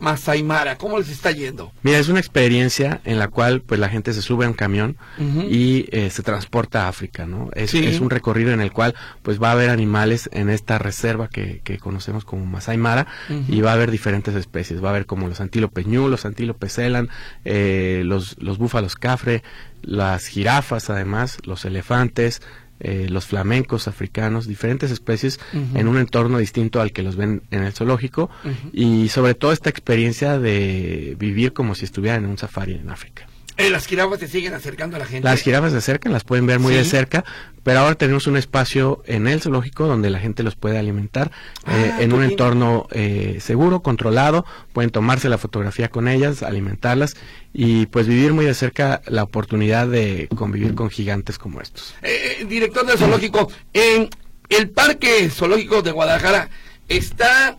[0.00, 0.76] Masaimara?
[0.76, 1.70] ¿Cómo les está yendo?
[1.84, 4.96] Mira, es una experiencia en la cual pues la gente se sube a un camión
[5.48, 7.50] y eh, se transporta a África, ¿no?
[7.54, 11.28] Es, es, un recorrido en el cual pues va a haber animales en esta reserva
[11.28, 13.06] que, que conocemos como Masaimara
[13.48, 16.76] y va a haber diferentes especies, va a haber como los antílopes ñu, los antílopes
[16.78, 17.08] elan,
[17.44, 19.44] eh, los, los búfalos cafre,
[19.84, 22.42] las jirafas además, los elefantes,
[22.80, 25.38] eh, los flamencos africanos, diferentes especies
[25.74, 28.30] en un entorno distinto al que los ven en el zoológico
[28.72, 33.28] y sobre todo esta experiencia de vivir como si estuvieran en un safari en África.
[33.56, 35.28] Eh, las jirafas se siguen acercando a la gente.
[35.28, 37.24] Las jirafas se acercan, las pueden ver muy de cerca,
[37.62, 41.30] pero ahora tenemos un espacio en el zoológico donde la gente los puede alimentar
[41.68, 47.16] eh, ah, en un entorno eh, seguro, controlado, pueden tomarse la fotografía con ellas, alimentarlas
[47.52, 51.94] y pues vivir muy de cerca la oportunidad de convivir con gigantes como estos.
[52.48, 54.10] director del zoológico, en
[54.48, 56.50] el Parque Zoológico de Guadalajara
[56.88, 57.56] está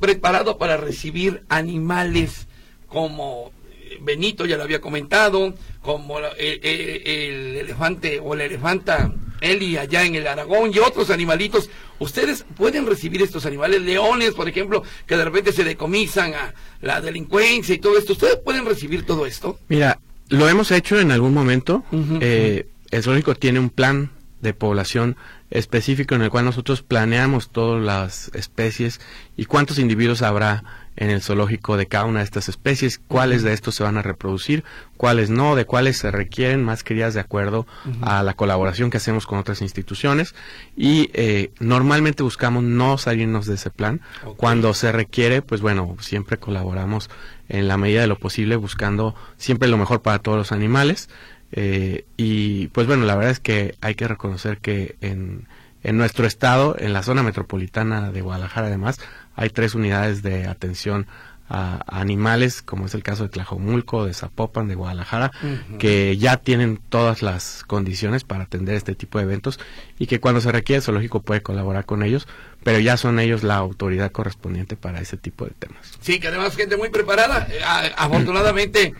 [0.00, 2.46] preparado para recibir animales
[2.88, 3.52] como
[4.00, 10.26] Benito ya lo había comentado, como el, elefante o la elefanta Eli allá en el
[10.26, 11.70] Aragón y otros animalitos.
[11.98, 17.00] Ustedes pueden recibir estos animales, leones, por ejemplo, que de repente se decomisan a la
[17.00, 18.12] delincuencia y todo esto.
[18.12, 19.58] ¿Ustedes pueden recibir todo esto?
[19.68, 19.98] Mira,
[20.28, 21.84] lo hemos hecho en algún momento.
[22.20, 25.16] Eh, el zoológico tiene un plan de población
[25.50, 29.00] específico en el cual nosotros planeamos todas las especies
[29.36, 33.52] y cuántos individuos habrá en el zoológico de cada una de estas especies, cuáles de
[33.52, 34.64] estos se van a reproducir,
[34.96, 37.68] cuáles no, de cuáles se requieren más crías de acuerdo
[38.02, 40.34] a la colaboración que hacemos con otras instituciones
[40.76, 44.00] y eh, normalmente buscamos no salirnos de ese plan.
[44.36, 47.08] Cuando se requiere, pues bueno, siempre colaboramos
[47.48, 51.08] en la medida de lo posible buscando siempre lo mejor para todos los animales.
[51.52, 55.46] Eh, y pues bueno, la verdad es que hay que reconocer que en,
[55.84, 58.98] en nuestro estado, en la zona metropolitana de Guadalajara además,
[59.38, 61.06] hay tres unidades de atención
[61.48, 65.30] a, animales, como es el caso de Tlajomulco, de Zapopan, de Guadalajara,
[65.78, 69.60] que ya tienen todas las condiciones para atender este tipo de eventos
[69.96, 72.26] y que cuando se requiere el zoológico puede colaborar con ellos,
[72.64, 75.92] pero ya son ellos la autoridad correspondiente para ese tipo de temas.
[76.00, 77.60] Sí, que además gente muy preparada, eh,
[77.96, 78.92] afortunadamente.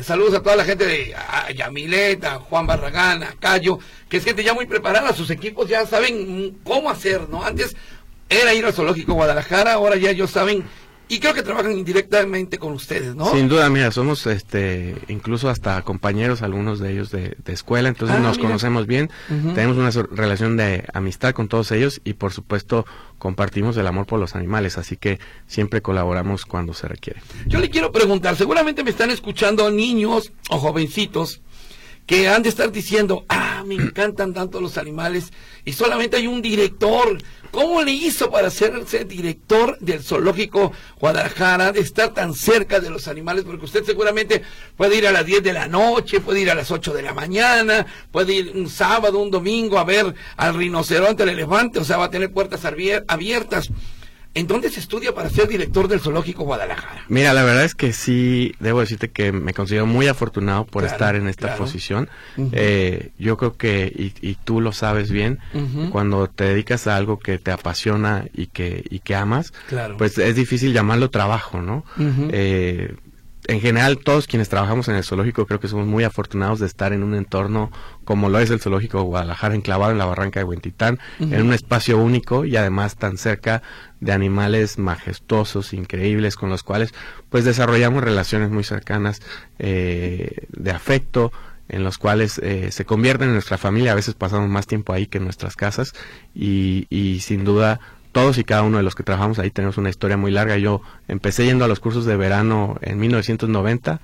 [0.00, 1.14] Saludos a toda la gente de
[1.56, 6.58] Yamileta, Juan Barragán, a Cayo, que es gente ya muy preparada, sus equipos ya saben
[6.62, 7.44] cómo hacer, ¿no?
[7.44, 7.76] Antes
[8.30, 10.64] era ir al zoológico Guadalajara, ahora ya ellos saben
[11.10, 13.32] y creo que trabajan indirectamente con ustedes, ¿no?
[13.32, 18.20] Sin duda, mira, somos este incluso hasta compañeros, algunos de ellos de, escuela, entonces ah,
[18.20, 22.86] nos conocemos bien, tenemos una relación de amistad con todos ellos y por supuesto
[23.18, 27.20] compartimos el amor por los animales, así que siempre colaboramos cuando se requiere.
[27.46, 31.40] Yo le quiero preguntar, seguramente me están escuchando niños o jovencitos
[32.06, 35.32] que han de estar diciendo, ah, me encantan tanto los animales
[35.64, 37.18] y solamente hay un director.
[37.50, 43.08] ¿Cómo le hizo para ser, director del zoológico Guadalajara, de estar tan cerca de los
[43.08, 43.44] animales?
[43.44, 44.42] Porque usted seguramente
[44.76, 47.12] puede ir a las 10 de la noche, puede ir a las 8 de la
[47.12, 51.96] mañana, puede ir un sábado, un domingo a ver al rinoceronte, al elefante, o sea,
[51.96, 53.70] va a tener puertas abiertas.
[54.32, 57.04] ¿En dónde se estudia para ser director del Zoológico Guadalajara?
[57.08, 61.16] Mira, la verdad es que sí, debo decirte que me considero muy afortunado por estar
[61.16, 62.08] en esta posición.
[62.52, 65.40] Eh, yo creo que, y, tú lo sabes bien,
[65.90, 69.52] cuando te dedicas a algo que te apasiona y que, y que amas,
[69.98, 71.84] pues es difícil llamarlo trabajo, ¿no?
[73.50, 76.92] En general todos quienes trabajamos en el zoológico creo que somos muy afortunados de estar
[76.92, 77.72] en un entorno
[78.04, 81.52] como lo es el zoológico de Guadalajara, enclavado en la barranca de Huentitán, en un
[81.52, 83.62] espacio único y además tan cerca
[83.98, 86.94] de animales majestuosos, increíbles, con los cuales
[87.28, 89.20] pues desarrollamos relaciones muy cercanas
[89.58, 91.32] eh, de afecto,
[91.68, 95.06] en los cuales eh, se convierten en nuestra familia, a veces pasamos más tiempo ahí
[95.06, 95.92] que en nuestras casas
[96.34, 97.80] y, y sin duda
[98.12, 100.56] todos y cada uno de los que trabajamos ahí tenemos una historia muy larga.
[100.56, 104.00] Yo empecé yendo a los cursos de verano en 1990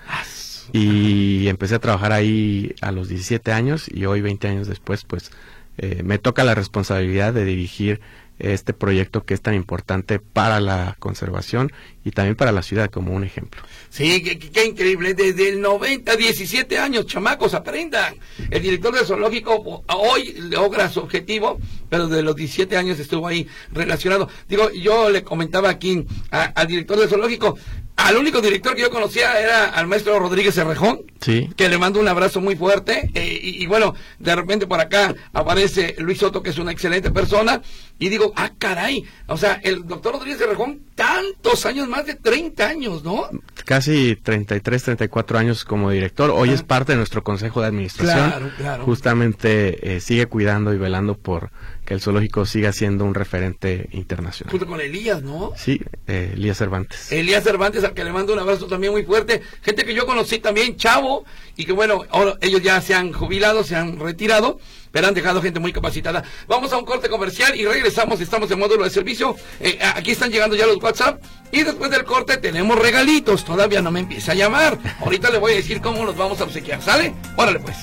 [0.73, 5.31] y empecé a trabajar ahí a los 17 años y hoy 20 años después pues
[5.79, 8.01] eh, me toca la responsabilidad de dirigir
[8.39, 11.73] este proyecto que es tan importante para la conservación
[12.07, 13.61] y también para la ciudad como un ejemplo.
[13.91, 15.13] Sí, qué, increíble.
[15.13, 18.15] Desde el 90, 17 años, chamacos, aprendan.
[18.49, 21.59] El director del zoológico hoy logra su objetivo,
[21.91, 24.29] pero de los 17 años estuvo ahí relacionado.
[24.49, 27.59] Digo, yo le comentaba aquí al director del zoológico,
[27.97, 31.51] al único director que yo conocía era al maestro Rodríguez Cerrejón, sí.
[31.57, 33.11] que le mando un abrazo muy fuerte.
[33.15, 37.11] Eh, y, y, bueno, de repente por acá aparece Luis Soto, que es una excelente
[37.11, 37.63] persona.
[37.99, 39.05] Y digo, ah, caray.
[39.27, 43.29] O sea, el doctor Rodríguez Cerrejón tantos años, más de 30 años, ¿no?
[43.65, 46.31] Casi 33, 34 años como director.
[46.31, 48.31] Hoy es parte de nuestro consejo de administración.
[48.31, 48.85] Claro, claro.
[48.85, 51.51] Justamente eh, sigue cuidando y velando por
[51.87, 54.51] que el zoológico siga siendo un referente internacional.
[54.51, 55.53] Junto con Elías, ¿no?
[55.57, 57.11] Sí, eh, Elías Cervantes.
[57.13, 59.41] Elías Cervantes, al que le mando un abrazo también muy fuerte.
[59.63, 61.25] Gente que yo conocí también, Chavo,
[61.57, 64.59] y que bueno, ahora ellos ya se han jubilado, se han retirado,
[64.91, 66.25] pero han dejado gente muy capacitada.
[66.49, 69.37] Vamos a un corte comercial y regresamos, estamos en módulo de servicio.
[69.61, 71.23] Eh, aquí están llegando ya los WhatsApp.
[71.53, 73.45] Y después del corte tenemos regalitos.
[73.45, 74.79] Todavía no me empieza a llamar.
[75.01, 76.83] Ahorita le voy a decir cómo los vamos a obsequiar.
[76.83, 77.15] ¿Sale?
[77.37, 77.77] Órale pues.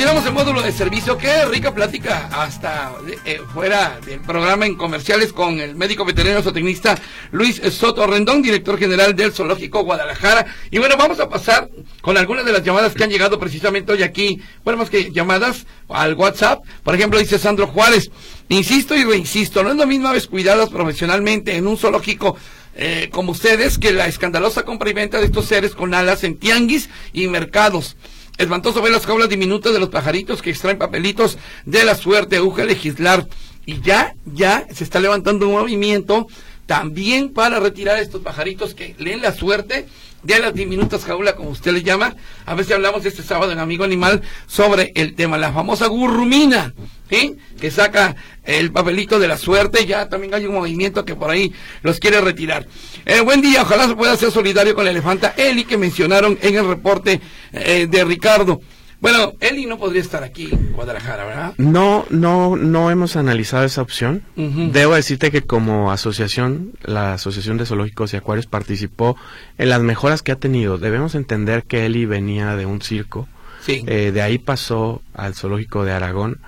[0.00, 1.18] Continuamos en módulo de servicio.
[1.18, 2.90] Qué rica plática hasta
[3.26, 6.96] eh, fuera del programa en comerciales con el médico veterinario zootecnista
[7.32, 10.46] Luis Soto Rendón, director general del Zoológico Guadalajara.
[10.70, 11.68] Y bueno, vamos a pasar
[12.00, 14.40] con algunas de las llamadas que han llegado precisamente hoy aquí.
[14.64, 16.64] Bueno, más que llamadas al WhatsApp.
[16.82, 18.10] Por ejemplo, dice Sandro Juárez.
[18.48, 22.38] Insisto y reinsisto, no es lo mismo aves cuidadas profesionalmente en un zoológico
[22.74, 26.38] eh, como ustedes que la escandalosa compra y venta de estos seres con alas en
[26.38, 27.98] tianguis y mercados.
[28.40, 32.40] Espantoso ver las jaulas diminutas de los pajaritos que extraen papelitos de la suerte.
[32.40, 33.28] Urge legislar.
[33.66, 36.26] Y ya, ya se está levantando un movimiento
[36.64, 39.86] también para retirar a estos pajaritos que leen la suerte
[40.22, 42.14] de las diminutas jaulas, como usted le llama.
[42.46, 46.74] A si hablamos este sábado en Amigo Animal sobre el tema, la famosa gurrumina,
[47.08, 49.86] que saca el papelito de la suerte.
[49.86, 51.52] Ya también hay un movimiento que por ahí
[51.82, 52.66] los quiere retirar.
[53.06, 56.56] Eh, buen día, ojalá se pueda ser solidario con la elefanta Eli que mencionaron en
[56.56, 57.20] el reporte
[57.52, 58.60] eh, de Ricardo.
[59.00, 61.54] Bueno, Eli no podría estar aquí en Guadalajara, ¿verdad?
[61.56, 64.22] No, no, no hemos analizado esa opción.
[64.36, 69.16] Debo decirte que como asociación, la Asociación de Zoológicos y Acuarios participó
[69.56, 70.76] en las mejoras que ha tenido.
[70.76, 73.26] Debemos entender que Eli venía de un circo.
[73.60, 73.84] Sí.
[73.86, 76.38] Eh, de ahí pasó al zoológico de Aragón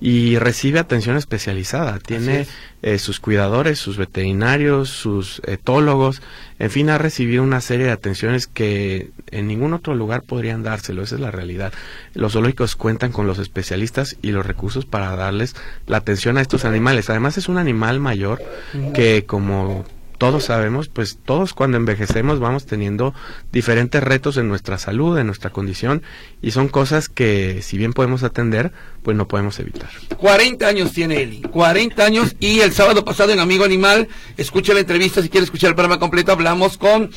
[0.00, 1.98] y recibe atención especializada.
[1.98, 2.46] Tiene
[2.82, 6.22] eh, sus cuidadores, sus veterinarios, sus etólogos.
[6.58, 11.02] En fin, ha recibido una serie de atenciones que en ningún otro lugar podrían dárselo.
[11.02, 11.72] Esa es la realidad.
[12.14, 15.54] Los zoológicos cuentan con los especialistas y los recursos para darles
[15.86, 17.10] la atención a estos animales.
[17.10, 18.42] Además, es un animal mayor
[18.94, 19.84] que como
[20.22, 23.12] todos sabemos, pues todos cuando envejecemos vamos teniendo
[23.50, 26.04] diferentes retos en nuestra salud, en nuestra condición,
[26.40, 28.70] y son cosas que si bien podemos atender,
[29.02, 29.90] pues no podemos evitar.
[30.16, 34.06] 40 años tiene Eli, 40 años, y el sábado pasado en Amigo Animal,
[34.36, 37.10] escucha la entrevista, si quiere escuchar el programa completo, hablamos con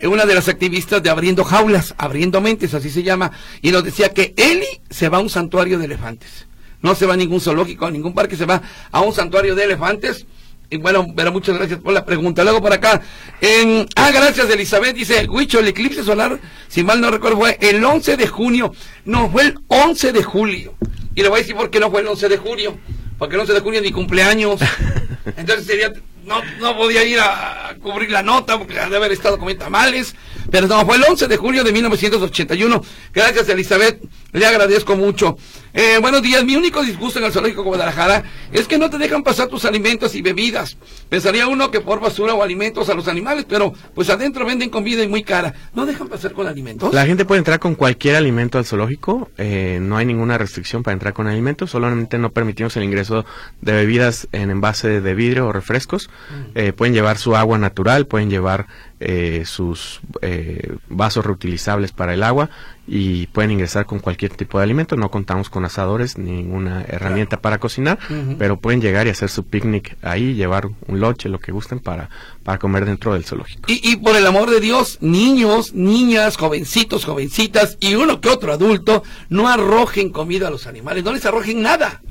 [0.00, 4.10] una de las activistas de Abriendo Jaulas, Abriendo Mentes, así se llama, y nos decía
[4.10, 6.46] que Eli se va a un santuario de elefantes.
[6.80, 9.64] No se va a ningún zoológico, a ningún parque, se va a un santuario de
[9.64, 10.26] elefantes
[10.72, 12.42] y bueno, pero muchas gracias por la pregunta.
[12.42, 13.02] Luego por acá,
[13.42, 17.84] en, ah, gracias Elizabeth, dice, Huicho, el eclipse solar, si mal no recuerdo, fue el
[17.84, 18.72] 11 de junio,
[19.04, 20.74] no, fue el 11 de julio.
[21.14, 22.78] Y le voy a decir por qué no fue el 11 de junio,
[23.18, 24.62] porque el 11 de junio es mi cumpleaños.
[25.36, 25.92] Entonces sería,
[26.24, 30.14] no, no podía ir a, cubrir la nota, porque de haber estado comiendo tamales.
[30.50, 32.82] Pero no, fue el 11 de julio de 1981.
[33.12, 34.00] Gracias Elizabeth,
[34.32, 35.36] le agradezco mucho.
[35.74, 38.98] Eh, buenos días, mi único disgusto en el zoológico de Guadalajara es que no te
[38.98, 40.76] dejan pasar tus alimentos y bebidas.
[41.08, 45.02] Pensaría uno que por basura o alimentos a los animales, pero pues adentro venden comida
[45.02, 45.54] y muy cara.
[45.72, 46.92] ¿No dejan pasar con alimentos?
[46.92, 50.92] La gente puede entrar con cualquier alimento al zoológico, eh, no hay ninguna restricción para
[50.92, 53.24] entrar con alimentos, solamente no permitimos el ingreso
[53.62, 56.10] de bebidas en envase de vidrio o refrescos.
[56.54, 58.66] Eh, pueden llevar su agua natural, pueden llevar
[59.04, 62.50] eh, sus eh, vasos reutilizables para el agua
[62.86, 64.96] y pueden ingresar con cualquier tipo de alimento.
[64.96, 67.98] No contamos con asadores, ninguna herramienta para cocinar,
[68.38, 72.10] pero pueden llegar y hacer su picnic ahí, llevar un loche, lo que gusten para,
[72.44, 73.70] para comer dentro del zoológico.
[73.70, 78.52] Y, y por el amor de Dios, niños, niñas, jovencitos, jovencitas y uno que otro
[78.52, 82.02] adulto, no arrojen comida a los animales, no les arrojen nada.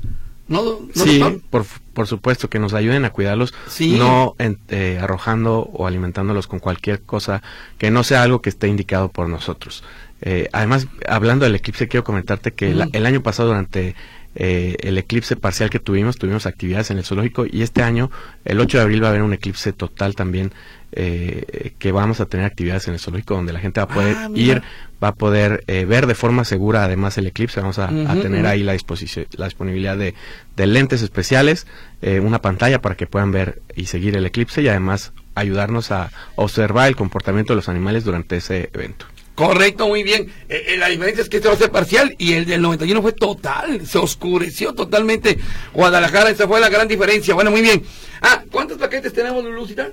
[0.52, 1.40] ¿No, no Sí, doctor?
[1.50, 3.96] por, por supuesto, que nos ayuden a cuidarlos, Sí.
[3.98, 7.42] no en- eh, arrojando o alimentándolos con cualquier cosa
[7.78, 9.82] que no sea algo que esté indicado por nosotros.
[10.20, 12.90] Eh, además, hablando del eclipse, quiero comentarte que Ujú.
[12.92, 13.96] el, año pasado, durante
[14.34, 18.10] eh, el eclipse parcial que tuvimos, tuvimos actividades en el zoológico y este año,
[18.44, 20.52] el 8 de abril, va a haber un eclipse total también,
[20.92, 24.16] eh, que vamos a tener actividades en el zoológico donde la gente va a poder
[24.22, 24.62] Ah, ir,
[25.02, 28.62] va a poder eh, ver de forma segura además el eclipse, vamos a, tener ahí
[28.62, 30.14] la disposición, la disponibilidad de,
[30.56, 31.66] de lentes especiales,
[32.02, 36.10] eh, una pantalla para que puedan ver y seguir el eclipse y además ayudarnos a
[36.36, 39.06] observar el comportamiento de los animales durante ese evento.
[39.34, 40.32] Correcto, muy bien.
[40.48, 43.00] Eh, eh, la diferencia es que este va a ser parcial y el del 91
[43.00, 43.86] fue total.
[43.86, 45.38] Se oscureció totalmente
[45.72, 46.30] Guadalajara.
[46.30, 47.34] Esa fue la gran diferencia.
[47.34, 47.82] Bueno, muy bien.
[48.20, 49.90] Ah, ¿cuántos paquetes tenemos, Lucita?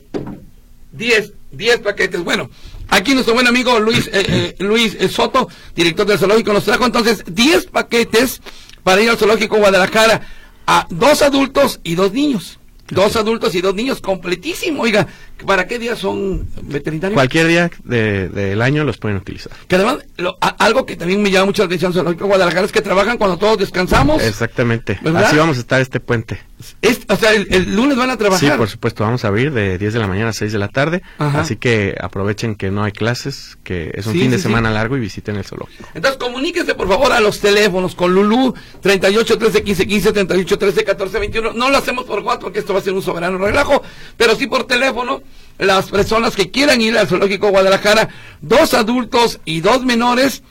[0.91, 1.33] Diez.
[1.51, 2.23] Diez paquetes.
[2.23, 2.49] Bueno,
[2.89, 6.85] Aquí nuestro buen amigo Luis, eh, eh, Luis eh, Soto, director del zoológico, nos trajo
[6.85, 8.41] entonces 10 paquetes
[8.83, 10.21] para ir al zoológico Guadalajara
[10.65, 12.57] a dos adultos y dos niños.
[12.89, 14.81] Dos adultos y dos niños, completísimo.
[14.81, 15.07] Oiga,
[15.45, 17.15] ¿para qué días son veterinarios?
[17.15, 19.51] Cualquier día de- del año los pueden utilizar.
[19.67, 22.71] Que además, lo- a- algo que también me llama mucho la atención Zoológico Guadalajara es
[22.71, 24.21] que trabajan cuando todos descansamos.
[24.23, 24.99] Exactamente.
[25.01, 25.25] ¿Verdad?
[25.25, 26.39] Así vamos a estar este puente.
[26.81, 28.51] Es- o sea, el, el lunes van a trabajar.
[28.51, 30.67] Sí, por supuesto, vamos a abrir de 10 de la mañana a 6 de la
[30.67, 31.01] tarde.
[31.17, 31.41] Ajá.
[31.41, 34.43] Así que aprovechen que no hay clases, que es un Sí, fin de sí.
[34.43, 35.87] semana largo y visiten el zoológico.
[35.93, 40.83] Entonces, comuníquese por favor a los teléfonos con Lulú 38 13 15 15 38 13
[40.83, 41.53] 14 21.
[41.53, 43.81] No lo hacemos por WhatsApp porque esto va a ser un soberano relajo,
[44.17, 45.21] pero sí por teléfono.
[45.57, 48.09] Las personas que quieran ir al Zoológico Guadalajara,
[48.41, 50.41] dos adultos y dos menores,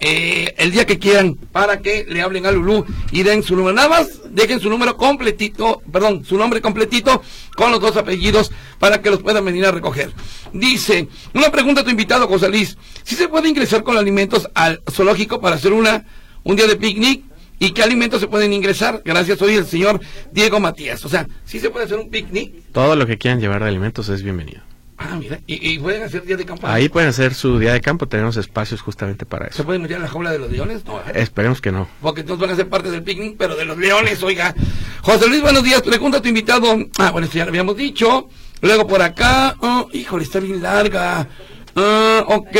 [0.00, 3.74] eh, el día que quieran, para que le hablen a Lulú y den su número.
[3.74, 7.22] Nada más dejen su número completito, perdón, su nombre completito
[7.56, 10.12] con los dos apellidos para que los puedan venir a recoger.
[10.52, 12.76] Dice, una pregunta a tu invitado, José Luis.
[13.02, 16.04] ¿Si se puede ingresar con alimentos al zoológico para hacer una
[16.44, 17.24] un día de picnic?
[17.58, 19.02] ¿Y qué alimentos se pueden ingresar?
[19.04, 20.00] Gracias, hoy el señor
[20.32, 21.04] Diego Matías.
[21.04, 22.52] O sea, ¿sí se puede hacer un picnic?
[22.72, 24.62] Todo lo que quieran llevar de alimentos es bienvenido.
[25.00, 26.66] Ah, mira, y, y pueden hacer día de campo.
[26.66, 29.64] Ahí pueden hacer su día de campo, tenemos espacios justamente para ¿Se eso.
[29.64, 30.84] pueden meter a la jaula de los leones?
[30.84, 31.00] No.
[31.14, 31.88] Esperemos que no.
[32.02, 34.54] Porque entonces van a ser parte del picnic, pero de los leones, oiga.
[35.02, 35.82] José Luis, buenos días.
[35.82, 36.76] Pregunta a tu invitado.
[36.98, 38.28] Ah, bueno, esto ya lo habíamos dicho.
[38.60, 39.54] Luego por acá.
[39.60, 41.28] oh, híjole, está bien larga.
[41.76, 42.56] Ah, ok.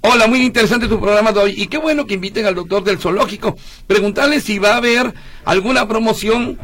[0.00, 1.54] Hola, muy interesante tu programa de hoy.
[1.56, 3.56] Y qué bueno que inviten al doctor del zoológico.
[3.88, 5.12] Preguntarle si va a haber
[5.44, 6.56] alguna promoción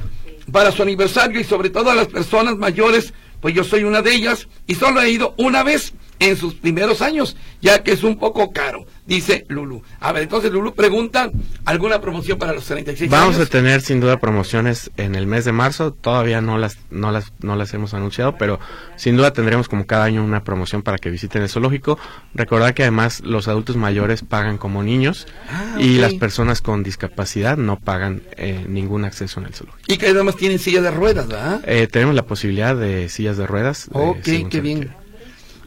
[0.52, 4.14] para su aniversario y sobre todo a las personas mayores, pues yo soy una de
[4.14, 8.18] ellas y solo he ido una vez en sus primeros años, ya que es un
[8.18, 9.82] poco caro, dice Lulu.
[10.00, 11.30] A ver, entonces Lulu pregunta,
[11.64, 13.50] ¿alguna promoción para los 36 Vamos a años?
[13.50, 17.56] tener sin duda promociones en el mes de marzo, todavía no las, no las, no
[17.56, 18.60] las hemos anunciado, pero
[18.96, 21.98] sin duda tendremos como cada año una promoción para que visiten el zoológico.
[22.34, 27.56] Recordar que además los adultos mayores pagan como niños Ah, y las personas con discapacidad
[27.56, 29.92] no pagan eh, ningún acceso en el zoológico.
[29.92, 31.60] Y que además tienen silla de ruedas, ¿verdad?
[31.66, 33.86] Eh, tenemos la posibilidad de sillas de ruedas.
[33.88, 34.94] eh, Ok, según qué bien.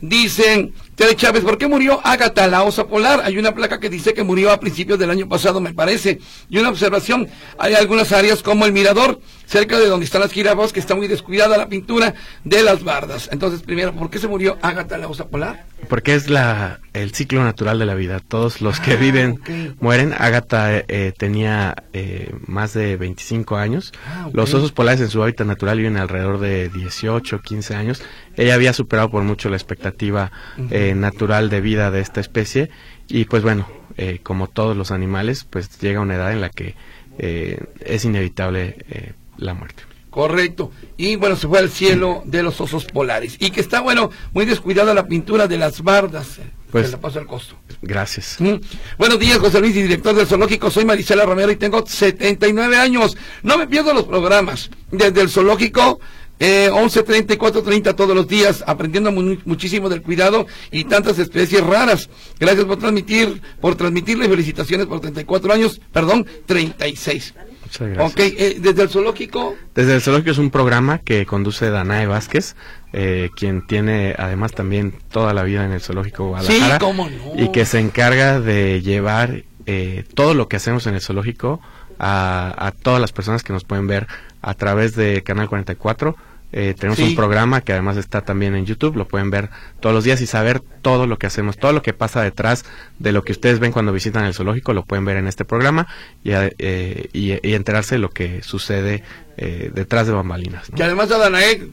[0.02, 3.22] Dicen, Tere Chávez, ¿por qué murió Ágata, la osa polar?
[3.24, 6.20] Hay una placa que dice que murió a principios del año pasado, me parece.
[6.50, 7.28] Y una observación,
[7.58, 11.08] hay algunas áreas como el mirador, cerca de donde están las jirafas, que está muy
[11.08, 13.30] descuidada la pintura de las bardas.
[13.32, 15.66] Entonces, primero, ¿por qué se murió Ágata, la osa polar?
[15.90, 18.20] Porque es la, el ciclo natural de la vida.
[18.20, 19.40] Todos los que Ah, viven
[19.80, 20.14] mueren.
[20.18, 23.94] Agatha eh, eh, tenía eh, más de 25 años.
[24.08, 24.30] Ah.
[24.34, 28.02] Los osos polares en su hábitat natural viven alrededor de 18, 15 años.
[28.36, 30.32] Ella había superado por mucho la expectativa
[30.70, 32.70] eh, natural de vida de esta especie.
[33.08, 33.68] Y pues bueno,
[33.98, 36.76] eh, como todos los animales, pues llega una edad en la que
[37.20, 39.84] eh, es inevitable eh, la muerte.
[40.10, 40.72] Correcto.
[40.98, 43.36] Y bueno, se fue al cielo de los osos polares.
[43.40, 46.40] Y que está, bueno, muy descuidada la pintura de las bardas.
[46.72, 47.56] Pues- se la paso al costo.
[47.82, 48.38] Gracias.
[48.40, 48.56] Mm.
[48.98, 50.72] Buenos días, José Luis, y director del zoológico.
[50.72, 53.16] Soy Marisela Romero y tengo 79 años.
[53.44, 54.70] No me pierdo los programas.
[54.92, 56.00] Desde el zoológico,
[56.40, 61.62] eh, 11.30 y 4.30 todos los días, aprendiendo mu- muchísimo del cuidado y tantas especies
[61.64, 62.10] raras.
[62.40, 67.34] Gracias por transmitir, por transmitirle felicitaciones por 34 años, perdón, 36.
[67.68, 68.12] Muchas gracias.
[68.12, 72.56] Ok, eh, desde el zoológico, Desde el Zoológico es un programa que conduce Danae Vázquez,
[72.94, 76.76] eh, quien tiene además también toda la vida en el Zoológico Guadalajara.
[76.76, 77.44] Sí, cómo no.
[77.44, 81.60] Y que se encarga de llevar eh, todo lo que hacemos en el Zoológico
[82.00, 84.08] a, a todas las personas que nos pueden ver
[84.42, 86.16] a través de Canal 44.
[86.54, 87.04] Eh, tenemos Sí.
[87.04, 89.50] un programa que además está también en YouTube, lo pueden ver
[89.82, 92.64] todos los días y saber todo lo que hacemos, todo lo que pasa detrás
[93.00, 95.88] de lo que ustedes ven cuando visitan el zoológico, lo pueden ver en este programa
[96.24, 99.04] y, eh, y, y enterarse de lo que sucede
[99.38, 100.70] eh, detrás de bambalinas.
[100.70, 100.78] ¿no?
[100.78, 101.68] que además a Danae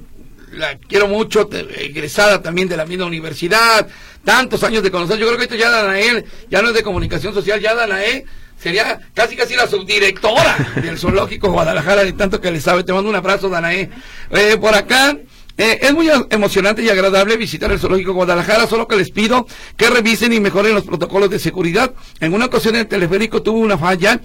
[0.53, 3.87] la quiero mucho, te- egresada también de la misma universidad,
[4.25, 5.18] tantos años de conocer.
[5.18, 8.25] Yo creo que esto ya Danae ya no es de comunicación social, ya Danae
[8.59, 12.84] sería casi casi la subdirectora del zoológico Guadalajara de tanto que le sabe.
[12.84, 13.90] Te mando un abrazo, Danae.
[14.30, 15.16] Eh, por acá.
[15.57, 19.46] eh, es muy emocionante y agradable visitar el Zoológico Guadalajara, solo que les pido
[19.76, 21.92] que revisen y mejoren los protocolos de seguridad.
[22.20, 24.20] En una ocasión el teleférico tuvo una falla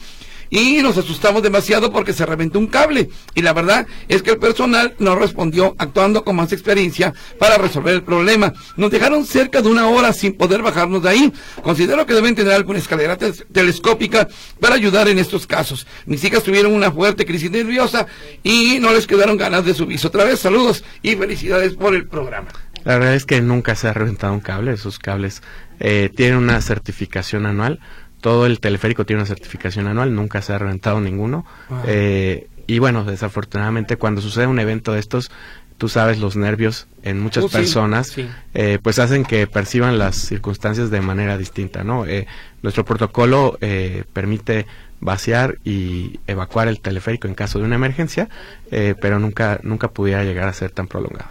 [0.49, 4.37] y nos asustamos demasiado porque se reventó un cable y la verdad es que el
[4.37, 8.53] personal no respondió actuando con más experiencia para resolver el problema.
[8.77, 11.33] Nos dejaron cerca de una hora sin poder bajarnos de ahí.
[11.61, 14.27] Considero que deben tener alguna escalera telescópica
[14.59, 15.85] para ayudar en estos casos.
[16.05, 18.07] Mis hijas tuvieron una fuerte crisis nerviosa
[18.43, 20.07] y no les quedaron ganas de subirse.
[20.07, 22.49] Otra vez saludos y felicidades por el programa.
[22.83, 24.73] La verdad es que nunca se ha reventado un cable.
[24.73, 25.41] Esos cables
[25.79, 27.79] eh, tienen una certificación anual.
[28.21, 30.13] Todo el teleférico tiene una certificación anual.
[30.13, 31.45] Nunca se ha reventado ninguno.
[31.69, 31.81] Wow.
[31.85, 35.31] Eh, y bueno, desafortunadamente cuando sucede un evento de estos,
[35.77, 38.27] tú sabes, los nervios en muchas Uh, personas, sí.
[38.53, 42.05] eh, pues hacen que perciban las circunstancias de manera distinta, ¿no?
[42.05, 42.27] Eh,
[42.61, 44.65] nuestro protocolo eh, permite
[44.99, 48.27] vaciar y evacuar el teleférico en caso de una emergencia,
[48.69, 51.29] eh, pero nunca, nunca pudiera llegar a ser tan prolongado.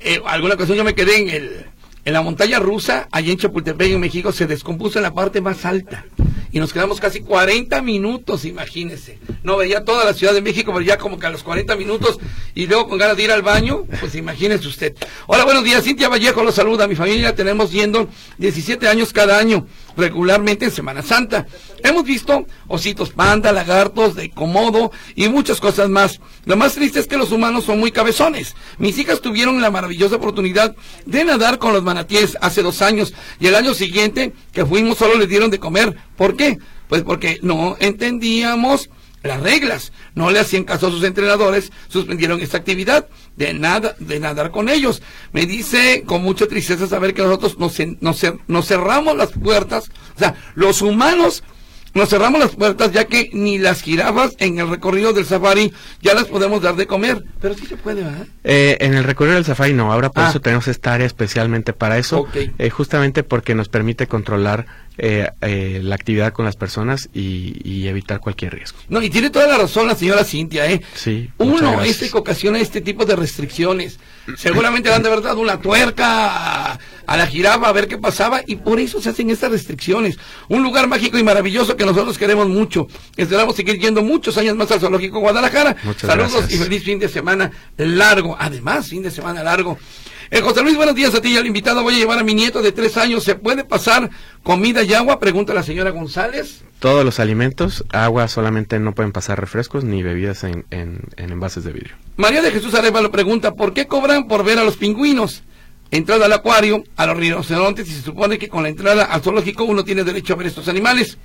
[0.00, 1.66] Eh, alguna ocasión yo me quedé en el
[2.04, 5.64] en la montaña rusa, allá en Chapultepec, en México, se descompuso en la parte más
[5.64, 6.04] alta.
[6.50, 9.18] Y nos quedamos casi 40 minutos, imagínese.
[9.42, 12.18] No veía toda la Ciudad de México, pero ya como que a los 40 minutos
[12.54, 14.94] y luego con ganas de ir al baño, pues imagínese usted.
[15.26, 15.82] Hola, buenos días.
[15.82, 16.86] Cintia Vallejo los saluda.
[16.86, 21.46] Mi familia tenemos yendo 17 años cada año, regularmente en Semana Santa.
[21.82, 26.20] Hemos visto ositos panda, lagartos de comodo y muchas cosas más.
[26.44, 28.54] Lo más triste es que los humanos son muy cabezones.
[28.78, 30.74] Mis hijas tuvieron la maravillosa oportunidad
[31.06, 35.16] de nadar con los manatíes hace dos años y el año siguiente que fuimos solo
[35.16, 35.96] les dieron de comer.
[36.16, 36.58] ¿Por qué?
[36.88, 38.90] Pues porque no entendíamos
[39.22, 43.08] las reglas, no le hacían caso a sus entrenadores, suspendieron esta actividad.
[43.36, 45.02] De nada, de nadar con ellos.
[45.32, 50.18] Me dice con mucha tristeza saber que nosotros nos, nos nos cerramos las puertas, o
[50.18, 51.42] sea, los humanos
[51.94, 56.14] nos cerramos las puertas ya que ni las jirafas en el recorrido del safari ya
[56.14, 58.26] las podemos dar de comer, pero sí se puede, ¿verdad?
[58.44, 60.30] Eh, en el recorrido del Safari no, ahora por Ah.
[60.30, 62.26] eso tenemos esta área especialmente para eso,
[62.58, 64.66] eh, justamente porque nos permite controlar
[64.98, 68.78] eh, eh, la actividad con las personas y, y evitar cualquier riesgo.
[68.88, 70.82] No, y tiene toda la razón la señora Cintia, ¿eh?
[70.94, 73.98] Sí, Uno este que ocasiona este tipo de restricciones.
[74.36, 78.40] Seguramente le han de verdad una tuerca a, a la jirafa a ver qué pasaba
[78.46, 80.16] y por eso se hacen estas restricciones.
[80.48, 82.86] Un lugar mágico y maravilloso que nosotros queremos mucho.
[83.16, 85.76] Esperamos seguir yendo muchos años más al Zoológico Guadalajara.
[85.82, 86.52] Muchas Saludos gracias.
[86.60, 88.36] y feliz fin de semana largo.
[88.38, 89.78] Además, fin de semana largo.
[90.34, 91.82] Eh, José Luis, buenos días a ti y al invitado.
[91.82, 93.22] Voy a llevar a mi nieto de tres años.
[93.22, 94.08] ¿Se puede pasar
[94.42, 95.18] comida y agua?
[95.20, 96.64] Pregunta la señora González.
[96.78, 101.64] Todos los alimentos, agua solamente no pueden pasar refrescos ni bebidas en, en- en envases
[101.64, 101.96] de vidrio.
[102.16, 105.42] María de Jesús Arevalo pregunta, ¿por qué cobran por ver a los pingüinos?
[105.90, 109.64] Entrada al acuario, a los rinocerontes, y se supone que con la entrada al zoológico
[109.64, 111.18] uno tiene derecho a ver estos animales.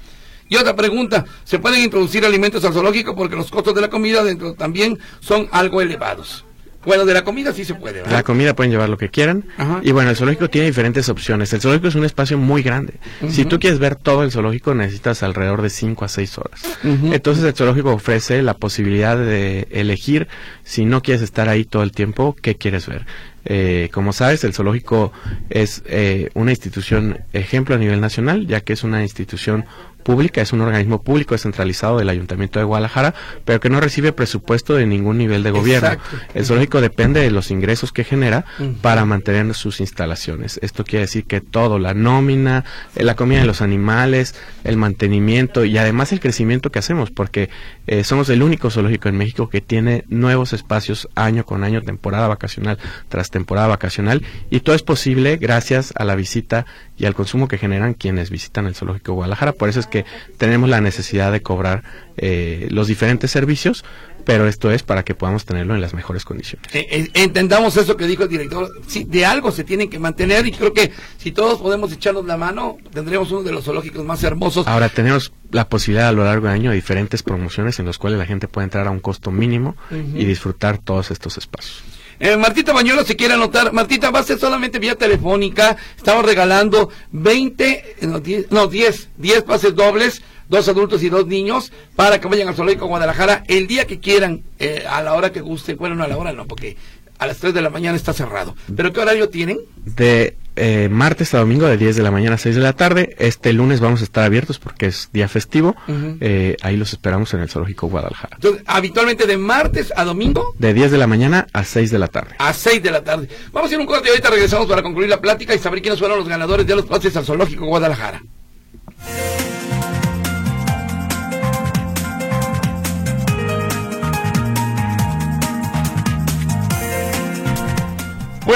[0.50, 4.22] Y otra pregunta, ¿se pueden introducir alimentos al zoológico porque los costos de la comida
[4.26, 6.44] dentro también son algo elevados?
[6.88, 8.14] Bueno, de la comida sí se puede, ¿verdad?
[8.14, 9.44] La comida pueden llevar lo que quieran.
[9.58, 9.82] Ajá.
[9.84, 11.52] Y bueno, el zoológico tiene diferentes opciones.
[11.52, 12.94] El zoológico es un espacio muy grande.
[13.28, 16.62] Si tú quieres ver todo el zoológico, necesitas alrededor de 5 a 6 horas.
[16.84, 20.30] Entonces el zoológico ofrece la posibilidad de elegir,
[20.64, 23.06] si no quieres estar ahí todo el tiempo, qué quieres ver.
[23.44, 25.12] Eh, como sabes, el zoológico
[25.50, 29.66] es eh, una institución ejemplo a nivel nacional, ya que es una institución
[30.08, 34.74] pública, es un organismo público descentralizado del Ayuntamiento de Guadalajara, pero que no recibe presupuesto
[34.74, 35.90] de ningún nivel de gobierno.
[35.90, 36.18] Exacto.
[36.34, 38.46] El zoológico depende de los ingresos que genera
[38.82, 40.62] para mantener sus instalaciones.
[40.64, 42.64] Esto quiere decir que todo, la nómina,
[42.96, 44.34] eh, la comida de los animales,
[44.64, 47.50] el mantenimiento y además el crecimiento que hacemos, porque
[47.86, 52.30] eh, somos el único zoológico en México que tiene nuevos espacios año con año, temporada
[52.30, 52.78] vacacional
[53.10, 56.66] tras temporada vacacional, y todo es posible gracias a la visita
[56.98, 59.52] y al consumo que generan quienes visitan el zoológico de Guadalajara.
[59.52, 59.97] Por eso es que
[60.38, 61.84] tenemos la necesidad de cobrar
[62.18, 63.84] eh, los diferentes servicios,
[64.26, 66.68] pero esto es para que podamos tenerlo en las mejores condiciones.
[66.76, 68.70] Eh, eh, entendamos eso que dijo el director.
[68.86, 72.36] Sí, de algo se tienen que mantener y creo que si todos podemos echarnos la
[72.36, 74.68] mano, tendremos uno de los zoológicos más hermosos.
[74.68, 78.20] Ahora tenemos la posibilidad a lo largo del año de diferentes promociones en las cuales
[78.20, 80.18] la gente puede entrar a un costo mínimo Ujú.
[80.18, 81.84] y disfrutar todos estos espacios.
[82.20, 83.74] Eh, Martita Bañuelo se quiere anotar.
[83.74, 85.78] Martita, va a ser solamente vía telefónica.
[85.96, 91.28] Estamos regalando 20, eh, no 10, no, 10, 10 pases dobles, dos adultos y dos
[91.28, 95.32] niños, para que vayan al Zoológico Guadalajara el día que quieran, eh, a la hora
[95.32, 95.78] que gusten.
[95.78, 96.78] Bueno, no a la hora, no, porque
[97.20, 98.56] a las 3 de la mañana está cerrado.
[98.76, 99.60] ¿Pero qué horario tienen?
[99.86, 103.16] De eh, martes a domingo de 10 de la mañana a 6 de la tarde.
[103.20, 105.76] Este lunes vamos a estar abiertos porque es día festivo.
[106.20, 108.38] Eh, ahí los esperamos en el Zoológico Guadalajara.
[108.38, 112.08] Entonces, habitualmente de martes a domingo De 10 de la mañana a 6 de la
[112.08, 112.36] tarde.
[112.40, 113.30] a 6 de la tarde.
[113.52, 116.00] Vamos a ir un corte y ahorita regresamos para concluir la plática y saber quiénes
[116.00, 118.22] fueron los ganadores de los pases al Zoológico Guadalajara.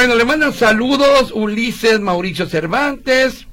[0.01, 3.45] Bueno, le mandan saludos Ulises Mauricio Cervantes.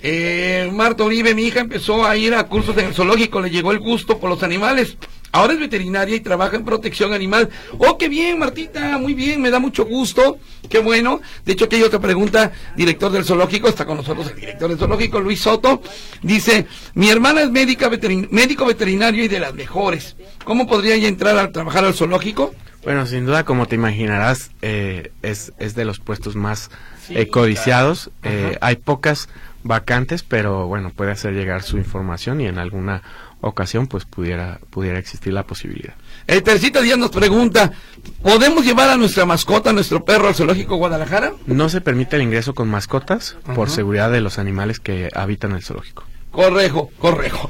[0.00, 3.72] Eh, Marta Uribe, mi hija, empezó a ir a cursos en el zoológico, le llegó
[3.72, 4.96] el gusto por los animales.
[5.32, 7.48] Ahora es veterinaria y trabaja en protección animal.
[7.78, 10.38] Oh, qué bien, Martita, muy bien, me da mucho gusto,
[10.70, 11.20] qué bueno.
[11.44, 14.78] De hecho, aquí hay otra pregunta, director del zoológico, está con nosotros el director del
[14.78, 15.82] zoológico, Luis Soto.
[16.22, 20.14] Dice, mi hermana es médica veterin- médico veterinario y de las mejores.
[20.44, 22.54] ¿Cómo podría ella entrar a trabajar al zoológico?
[22.84, 26.70] Bueno, sin duda, como te imaginarás, eh, es, es de los puestos más
[27.06, 28.10] Sí, eh, codiciados.
[28.20, 28.36] claro.
[28.50, 29.28] Eh, hay pocas
[29.64, 33.02] vacantes, pero bueno, puede hacer llegar su información y en alguna
[33.40, 35.94] ocasión pues pudiera, pudiera existir la posibilidad.
[36.26, 37.72] El Tercita Díaz nos pregunta,
[38.22, 41.32] ¿podemos llevar a nuestra mascota, a nuestro perro al zoológico Guadalajara?
[41.46, 45.62] No se permite el ingreso con mascotas por seguridad de los animales que habitan el
[45.62, 46.04] zoológico.
[46.30, 47.48] Correjo, correjo,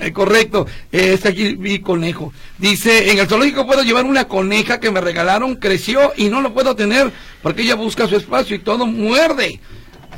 [0.00, 0.66] eh, correcto.
[0.92, 2.32] Está aquí mi conejo.
[2.58, 6.54] Dice, en el zoológico puedo llevar una coneja que me regalaron, creció y no lo
[6.54, 7.10] puedo tener
[7.42, 9.60] porque ella busca su espacio y todo muerde.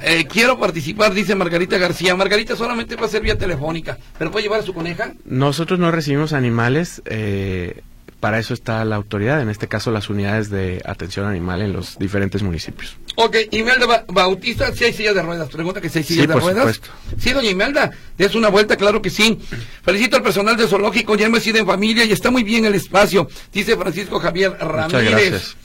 [0.04, 2.16] Eh, quiero participar, dice Margarita García.
[2.16, 5.14] Margarita solamente va a ser vía telefónica, pero puede llevar a su coneja.
[5.24, 7.02] Nosotros no recibimos animales.
[7.06, 7.82] Eh,
[8.22, 11.98] para eso está la autoridad, en este caso las unidades de atención animal en los
[11.98, 12.96] diferentes municipios.
[13.16, 16.80] Ok, Imelda Bautista, si hay sillas de ruedas, pregunta que si hay sillas de ruedas.
[17.18, 19.40] Sí, doña Imelda, es una vuelta, claro que sí.
[19.82, 22.76] Felicito al personal del zoológico, ya hemos sido en familia y está muy bien el
[22.76, 24.92] espacio, dice Francisco Javier Ramírez.
[24.92, 25.56] Muchas gracias.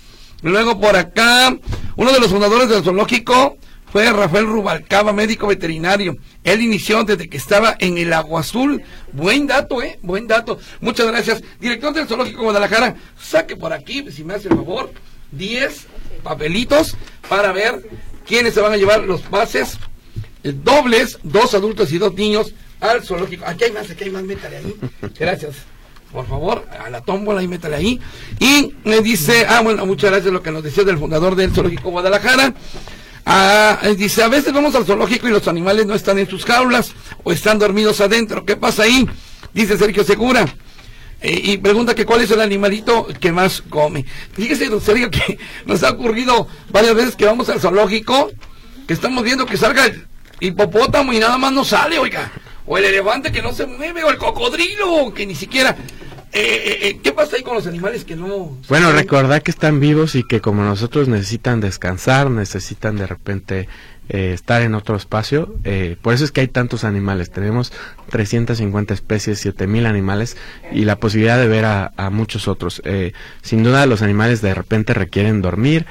[0.41, 1.55] Luego por acá,
[1.95, 3.59] uno de los fundadores del zoológico,
[3.91, 6.17] fue Rafael Rubalcaba, médico veterinario.
[6.43, 8.81] Él inició desde que estaba en el Agua Azul.
[9.13, 9.99] Buen dato, ¿eh?
[10.01, 10.59] Buen dato.
[10.81, 11.41] Muchas gracias.
[11.59, 14.91] Director del Zoológico Guadalajara, saque por aquí, si me hace el favor,
[15.31, 15.87] 10
[16.23, 16.95] papelitos
[17.29, 17.81] para ver
[18.25, 19.77] quiénes se van a llevar los pases
[20.43, 23.45] eh, dobles, dos adultos y dos niños al zoológico.
[23.45, 24.75] Aquí hay más, aquí hay más, métale ahí.
[25.19, 25.55] Gracias.
[26.11, 27.99] Por favor, a la tómbola y métale ahí.
[28.39, 31.91] Y me dice, ah, bueno, muchas gracias lo que nos decía del fundador del Zoológico
[31.91, 32.53] Guadalajara.
[33.29, 36.45] Ah, eh, dice, a veces vamos al zoológico y los animales no están en sus
[36.45, 36.93] jaulas
[37.25, 38.45] o están dormidos adentro.
[38.45, 39.05] ¿Qué pasa ahí?
[39.53, 40.45] Dice Sergio Segura.
[41.19, 44.05] Eh, y pregunta que cuál es el animalito que más come.
[44.31, 48.31] Fíjese, don Sergio, que nos ha ocurrido varias veces que vamos al zoológico,
[48.87, 50.07] que estamos viendo que salga el
[50.39, 52.31] hipopótamo y nada más no sale, oiga.
[52.65, 55.75] O el elefante que no se mueve, o el cocodrilo, que ni siquiera...
[56.37, 58.55] Eh, eh, eh, ¿Qué pasa ahí con los animales que no...
[58.69, 63.67] Bueno, recordar que están vivos y que como nosotros necesitan descansar, necesitan de repente
[64.09, 65.55] eh, estar en otro espacio.
[65.63, 67.29] Eh, por eso es que hay tantos animales.
[67.29, 67.73] Tenemos
[68.09, 70.37] 350 especies, 7000 animales
[70.71, 72.81] y la posibilidad de ver a, muchos otros.
[72.85, 75.85] Eh, sin duda, los animales de repente requieren dormir.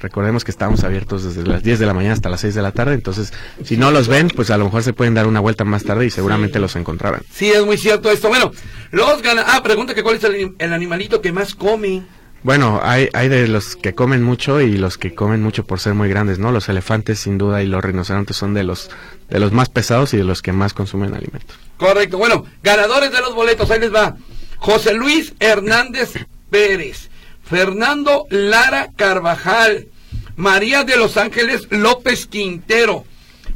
[0.00, 2.72] recordemos que estamos abiertos desde las 10 de la mañana hasta las 6 de la
[2.72, 2.94] tarde.
[2.94, 3.32] Entonces,
[3.64, 6.06] si no los ven, pues a lo mejor se pueden dar una vuelta más tarde
[6.06, 7.22] y seguramente los encontrarán.
[7.32, 8.28] Sí, es muy cierto esto.
[8.28, 8.50] Bueno,
[8.90, 9.44] los gana.
[9.46, 12.02] Ah, pregunta que cuál es el animalito que más come.
[12.44, 15.94] Bueno, hay, hay de los que comen mucho y los que comen mucho por ser
[15.94, 16.52] muy grandes, ¿no?
[16.52, 18.90] Los elefantes sin duda y los rinocerontes son de los,
[19.30, 21.56] de los más pesados y de los que más consumen alimentos.
[21.78, 22.18] Correcto.
[22.18, 24.16] Bueno, ganadores de los boletos, ahí les va.
[24.58, 26.12] José Luis Hernández
[26.50, 27.08] Pérez,
[27.42, 29.88] Fernando Lara Carvajal,
[30.36, 33.06] María de los Ángeles López Quintero,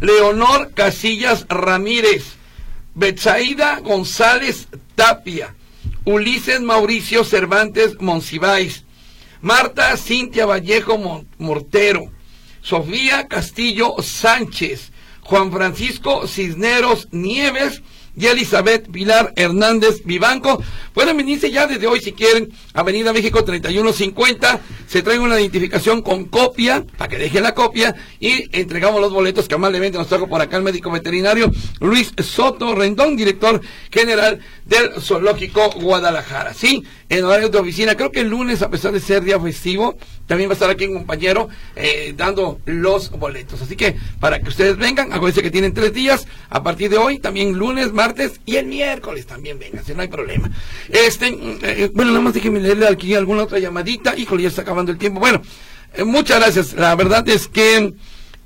[0.00, 2.24] Leonor Casillas Ramírez,
[2.94, 5.54] Betsaida González Tapia,
[6.08, 8.82] Ulises Mauricio Cervantes Monsiváis,
[9.42, 10.96] Marta Cintia Vallejo
[11.36, 12.10] Mortero,
[12.62, 14.90] Sofía Castillo Sánchez,
[15.20, 17.82] Juan Francisco Cisneros Nieves,
[18.18, 20.62] y Elizabeth Pilar Hernández Vivanco.
[20.92, 26.24] Pueden venirse ya desde hoy si quieren, Avenida México 3150, se trae una identificación con
[26.24, 30.40] copia, para que dejen la copia, y entregamos los boletos que amablemente nos trajo por
[30.40, 31.50] acá el médico veterinario
[31.80, 33.60] Luis Soto Rendón, director
[33.92, 36.54] general del Zoológico Guadalajara.
[36.54, 39.96] Sí, en horario de oficina, creo que el lunes, a pesar de ser día festivo,
[40.28, 43.60] también va a estar aquí un compañero eh, dando los boletos.
[43.62, 47.18] Así que para que ustedes vengan, acuérdense que tienen tres días, a partir de hoy,
[47.18, 50.50] también lunes, martes y el miércoles también vengan, si no hay problema.
[50.90, 54.16] Este, eh, bueno, nada más déjenme leerle aquí alguna otra llamadita.
[54.16, 55.18] Híjole, ya está acabando el tiempo.
[55.18, 55.40] Bueno,
[55.94, 56.74] eh, muchas gracias.
[56.74, 57.94] La verdad es que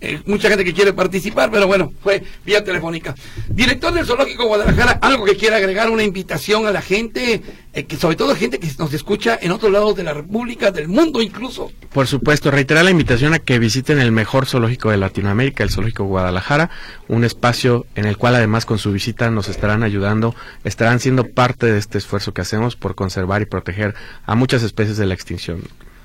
[0.04, 3.14] eh, mucha gente que quiere participar, pero bueno, fue vía telefónica.
[3.48, 7.40] Director del Zoológico Guadalajara, algo que quiera agregar, una invitación a la gente,
[7.72, 10.88] eh, que sobre todo gente que nos escucha en otros lados de la República, del
[10.88, 11.70] mundo incluso.
[11.92, 16.02] Por supuesto, reiterar la invitación a que visiten el mejor zoológico de Latinoamérica, el Zoológico
[16.04, 16.70] Guadalajara,
[17.06, 20.34] un espacio en el cual además con su visita nos estarán ayudando,
[20.64, 23.94] estarán siendo parte de este esfuerzo que hacemos por conservar y proteger
[24.26, 25.62] a muchas especies de la extinción.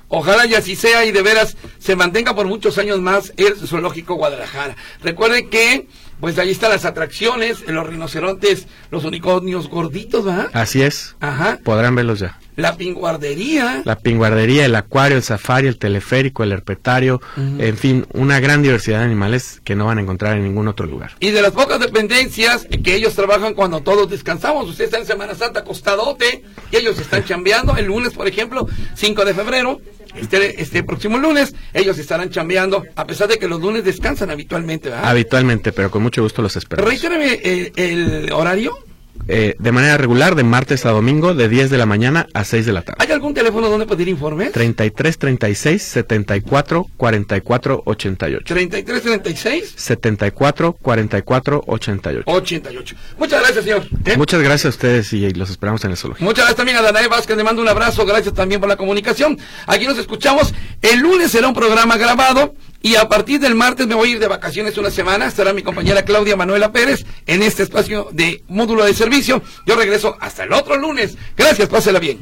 [0.08, 4.14] Ojalá y así sea y de veras se mantenga por muchos años más el Zoológico
[4.14, 4.74] Guadalajara.
[5.02, 5.86] Recuerden que,
[6.18, 10.50] pues ahí están las atracciones, los rinocerontes, los unicornios gorditos, ¿verdad?
[10.54, 11.14] Así es.
[11.20, 11.58] Ajá.
[11.62, 12.38] Podrán verlos ya.
[12.56, 13.82] La pinguardería.
[13.84, 18.98] La pinguardería, el acuario, el safari, el teleférico, el herpetario, en fin, una gran diversidad
[18.98, 21.12] de animales que no van a encontrar en ningún otro lugar.
[21.20, 24.68] Y de las pocas dependencias que ellos trabajan cuando todos descansamos.
[24.68, 26.42] Usted está en Semana Santa acostadote
[26.72, 27.76] y ellos están chambeando.
[27.76, 29.80] El lunes, por ejemplo, 5 de febrero,
[30.20, 34.88] este, este próximo lunes ellos estarán chambeando, a pesar de que los lunes descansan habitualmente,
[34.90, 35.08] ¿verdad?
[35.08, 36.84] Habitualmente, pero con mucho gusto los espero.
[36.84, 38.87] Reitéreme el, el horario.
[39.28, 42.66] Eh, de manera regular de martes a domingo de 10 de la mañana a 6
[42.66, 43.04] de la tarde.
[43.04, 44.52] ¿Hay algún teléfono donde pedir informes?
[44.52, 48.54] 33 36 74 44 88.
[48.54, 52.22] 33 36 74 44 88.
[52.26, 52.96] 88.
[53.18, 53.86] Muchas gracias, señor.
[54.06, 54.16] ¿Eh?
[54.16, 56.24] Muchas gracias a ustedes y los esperamos en el zoológico.
[56.24, 59.38] Muchas gracias también a Danae Vázquez, le mando un abrazo, gracias también por la comunicación.
[59.66, 60.54] Aquí nos escuchamos.
[60.80, 64.18] El lunes será un programa grabado y a partir del martes me voy a ir
[64.20, 65.26] de vacaciones una semana.
[65.26, 69.42] Estará mi compañera Claudia Manuela Pérez en este espacio de módulo de servicio.
[69.66, 71.16] Yo regreso hasta el otro lunes.
[71.36, 72.18] Gracias, pásela bien.